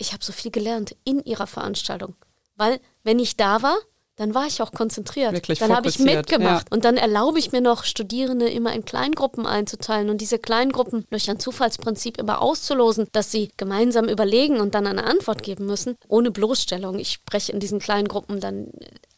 ich 0.00 0.12
habe 0.12 0.24
so 0.24 0.32
viel 0.32 0.50
gelernt 0.50 0.96
in 1.04 1.22
ihrer 1.24 1.46
Veranstaltung. 1.46 2.14
Weil, 2.56 2.80
wenn 3.04 3.18
ich 3.18 3.36
da 3.36 3.62
war, 3.62 3.78
dann 4.16 4.34
war 4.34 4.46
ich 4.46 4.60
auch 4.60 4.72
konzentriert. 4.72 5.32
Wirklich 5.32 5.60
dann 5.60 5.74
habe 5.74 5.88
ich 5.88 5.98
mitgemacht. 5.98 6.68
ja. 6.68 6.74
Und 6.74 6.84
dann 6.84 6.98
erlaube 6.98 7.38
ich 7.38 7.52
mir 7.52 7.62
noch, 7.62 7.84
Studierende 7.84 8.50
immer 8.50 8.74
in 8.74 8.84
Kleingruppen 8.84 9.46
einzuteilen 9.46 10.10
und 10.10 10.20
diese 10.20 10.38
Kleingruppen 10.38 11.06
durch 11.08 11.30
ein 11.30 11.40
Zufallsprinzip 11.40 12.18
immer 12.18 12.42
auszulosen, 12.42 13.08
dass 13.12 13.30
sie 13.30 13.50
gemeinsam 13.56 14.08
überlegen 14.08 14.60
und 14.60 14.74
dann 14.74 14.86
eine 14.86 15.04
Antwort 15.04 15.42
geben 15.42 15.64
müssen, 15.64 15.96
ohne 16.06 16.30
Bloßstellung. 16.30 16.98
Ich 16.98 17.12
spreche 17.12 17.52
in 17.52 17.60
diesen 17.60 17.78
Kleingruppen 17.78 18.40
dann 18.40 18.70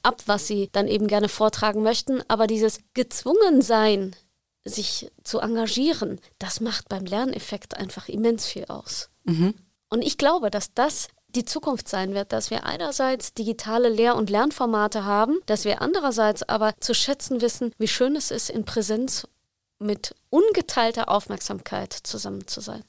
ab, 0.04 0.22
was 0.26 0.46
sie 0.46 0.68
dann 0.70 0.86
eben 0.86 1.08
gerne 1.08 1.28
vortragen 1.28 1.82
möchten. 1.82 2.22
Aber 2.28 2.46
dieses 2.46 2.78
Gezwungensein, 2.94 4.14
sich 4.64 5.10
zu 5.24 5.40
engagieren, 5.40 6.20
das 6.38 6.60
macht 6.60 6.88
beim 6.88 7.04
Lerneffekt 7.04 7.76
einfach 7.76 8.08
immens 8.08 8.46
viel 8.46 8.66
aus. 8.66 9.10
Und 9.92 10.00
ich 10.00 10.16
glaube, 10.16 10.50
dass 10.50 10.72
das 10.72 11.09
die 11.35 11.44
Zukunft 11.44 11.87
sein 11.87 12.14
wird, 12.14 12.33
dass 12.33 12.48
wir 12.48 12.64
einerseits 12.64 13.35
digitale 13.35 13.90
Lehr- 13.90 14.16
und 14.16 14.31
Lernformate 14.31 15.05
haben, 15.05 15.38
dass 15.44 15.66
wir 15.66 15.83
andererseits 15.83 16.42
aber 16.42 16.72
zu 16.81 16.94
schätzen 16.94 17.42
wissen, 17.42 17.72
wie 17.76 17.88
schön 17.88 18.16
es 18.16 18.31
ist, 18.31 18.48
in 18.48 18.64
Präsenz 18.64 19.28
mit 19.78 20.14
ungeteilter 20.31 21.11
Aufmerksamkeit 21.11 21.92
zusammen 21.92 22.46
zu 22.46 22.62
sein. 22.62 22.83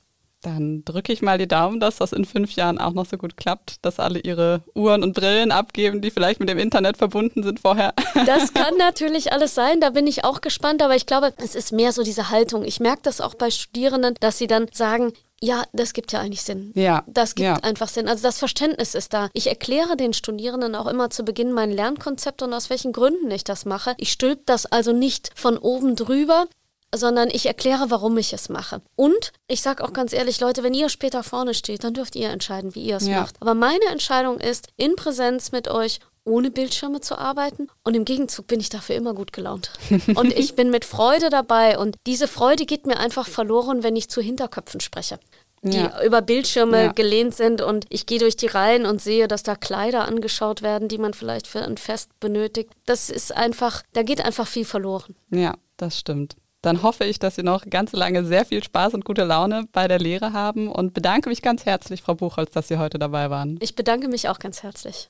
Dann 0.44 0.86
drücke 0.86 1.12
ich 1.12 1.22
mal 1.22 1.38
die 1.38 1.48
Daumen, 1.48 1.82
dass 1.82 1.98
das 1.98 2.13
in 2.13 2.24
fünf 2.24 2.54
Jahren 2.54 2.78
auch 2.78 2.94
noch 2.94 3.06
so 3.06 3.18
gut 3.18 3.36
klappt, 3.36 3.84
dass 3.84 4.00
alle 4.00 4.20
ihre 4.20 4.62
Uhren 4.74 5.04
und 5.04 5.12
Brillen 5.12 5.52
abgeben, 5.52 6.02
die 6.02 6.12
vielleicht 6.12 6.39
mit 6.39 6.48
dem 6.48 6.58
Internet 6.58 6.96
verbunden 6.96 7.44
sind 7.44 7.60
vorher. 7.60 7.94
Das 8.26 8.54
kann 8.54 8.78
natürlich 8.78 9.34
alles 9.34 9.56
sein, 9.56 9.82
da 9.82 9.89
bin 9.89 10.08
ich 10.08 10.24
auch 10.24 10.39
gespannt, 10.39 10.82
aber 10.82 10.96
ich 10.96 11.06
glaube, 11.06 11.34
es 11.38 11.56
ist 11.56 11.74
mehr 11.74 11.92
so 11.92 12.04
diese 12.04 12.30
Haltung. 12.30 12.63
Ich 12.63 12.80
merke 12.80 13.02
das 13.04 13.20
auch 13.20 13.36
bei 13.36 13.52
Studierenden, 13.52 14.16
dass 14.22 14.38
sie 14.38 14.48
dann 14.48 14.68
sagen, 14.72 15.12
ja, 15.43 15.63
das 15.73 15.91
gibt 15.91 16.13
ja 16.13 16.21
eigentlich 16.21 16.41
Sinn. 16.43 16.71
Ja, 16.73 17.03
Das 17.06 17.36
gibt 17.36 17.45
ja. 17.45 17.56
einfach 17.58 17.89
Sinn. 17.89 18.08
Also 18.08 18.23
das 18.23 18.39
Verständnis 18.39 18.95
ist 18.95 19.13
da. 19.13 19.29
Ich 19.34 19.47
erkläre 19.47 19.97
den 19.97 20.13
Studierenden 20.13 20.73
auch 20.73 20.88
immer 20.88 21.10
zu 21.10 21.23
Beginn 21.25 21.51
mein 21.51 21.69
Lernkonzept 21.71 22.41
und 22.41 22.53
aus 22.53 22.69
welchen 22.69 22.93
Gründen 22.93 23.29
ich 23.29 23.43
das 23.43 23.65
mache. 23.65 23.93
Ich 23.97 24.12
stülpe 24.13 24.43
das 24.45 24.65
also 24.65 24.93
nicht 24.93 25.32
von 25.36 25.58
oben 25.58 25.97
drüber, 25.97 26.47
sondern 26.95 27.29
ich 27.29 27.45
erkläre, 27.45 27.89
warum 27.89 28.17
ich 28.17 28.32
es 28.32 28.47
mache. 28.47 28.82
Und 28.95 29.34
ich 29.49 29.62
sage 29.62 29.84
auch 29.84 29.91
ganz 29.91 30.13
ehrlich, 30.13 30.39
Leute, 30.39 30.63
wenn 30.63 30.73
ihr 30.73 30.88
später 30.89 31.23
vorne 31.23 31.53
steht, 31.56 31.84
dann 31.84 31.93
dürft 31.93 32.15
ihr 32.15 32.29
entscheiden, 32.29 32.73
wie 32.75 32.84
ihr 32.84 32.97
es 32.97 33.08
Ja. 33.08 33.21
macht. 33.21 33.36
Aber 33.41 33.53
meine 33.53 33.86
Entscheidung 33.91 34.39
ist, 34.39 34.67
in 34.77 34.95
Präsenz 34.95 35.51
mit 35.51 35.67
euch 35.67 35.99
ohne 36.26 36.52
Bildschirme 36.52 37.02
zu 37.02 37.18
arbeiten 37.18 37.68
und 37.84 37.96
im 37.96 38.06
Gegenzug 38.06 38.48
bin 38.48 38.60
ich 38.60 38.70
dafür 38.70 38.96
immer 38.96 39.14
gut 39.14 39.34
gelaunt. 39.34 39.72
Und 40.16 40.32
ich 40.34 40.56
bin 40.56 40.70
mit 40.70 40.86
Freude 40.86 41.30
dabei 41.30 41.78
und 41.78 41.98
diese 42.08 42.28
Freude 42.28 42.66
geht 42.66 42.86
mir 42.88 42.98
einfach 42.98 43.28
verloren, 43.28 43.84
wenn 43.84 43.96
ich 43.96 44.10
zu 44.10 44.22
Hinterköpfen 44.22 44.80
spreche. 44.80 45.20
die 45.66 45.78
Ja. 45.78 46.04
über 46.04 46.22
Bildschirme 46.22 46.84
Ja. 46.88 46.92
gelehnt 46.92 47.34
sind 47.36 47.62
und 47.62 47.86
ich 47.88 48.06
gehe 48.06 48.20
durch 48.20 48.36
die 48.36 48.48
Reihen 48.48 48.86
und 48.86 49.02
sehe, 49.02 49.30
dass 49.30 49.44
da 49.44 49.56
Kleider 49.56 50.06
angeschaut 50.10 50.62
werden, 50.62 50.90
die 50.90 50.98
man 50.98 51.14
vielleicht 51.14 51.48
für 51.48 51.62
ein 51.62 51.78
Fest 51.78 52.10
benötigt. 52.20 52.70
Das 52.86 53.10
ist 53.10 53.34
einfach, 53.34 53.82
da 53.94 54.04
geht 54.04 54.20
einfach 54.26 54.46
viel 54.46 54.66
verloren. 54.66 55.16
Ja, 55.30 55.54
das 55.78 55.98
stimmt. 55.98 56.36
Dann 56.64 56.84
hoffe 56.84 57.06
ich, 57.06 57.18
dass 57.18 57.36
Sie 57.36 57.44
noch 57.44 57.66
ganz 57.70 57.94
lange 57.94 58.26
sehr 58.26 58.44
viel 58.46 58.62
Spaß 58.62 58.94
und 58.94 59.06
gute 59.06 59.24
Laune 59.24 59.66
bei 59.72 59.88
der 59.88 60.00
Lehre 60.00 60.34
haben 60.34 60.70
und 60.70 60.94
bedanke 60.94 61.30
mich 61.30 61.42
ganz 61.42 61.66
herzlich, 61.66 62.02
Frau 62.02 62.16
Buchholz, 62.16 62.52
dass 62.52 62.68
Sie 62.68 62.78
heute 62.78 63.00
dabei 63.00 63.30
waren. 63.30 63.58
Ich 63.62 63.76
bedanke 63.76 64.10
mich 64.10 64.28
auch 64.28 64.40
ganz 64.40 64.64
herzlich. 64.64 65.10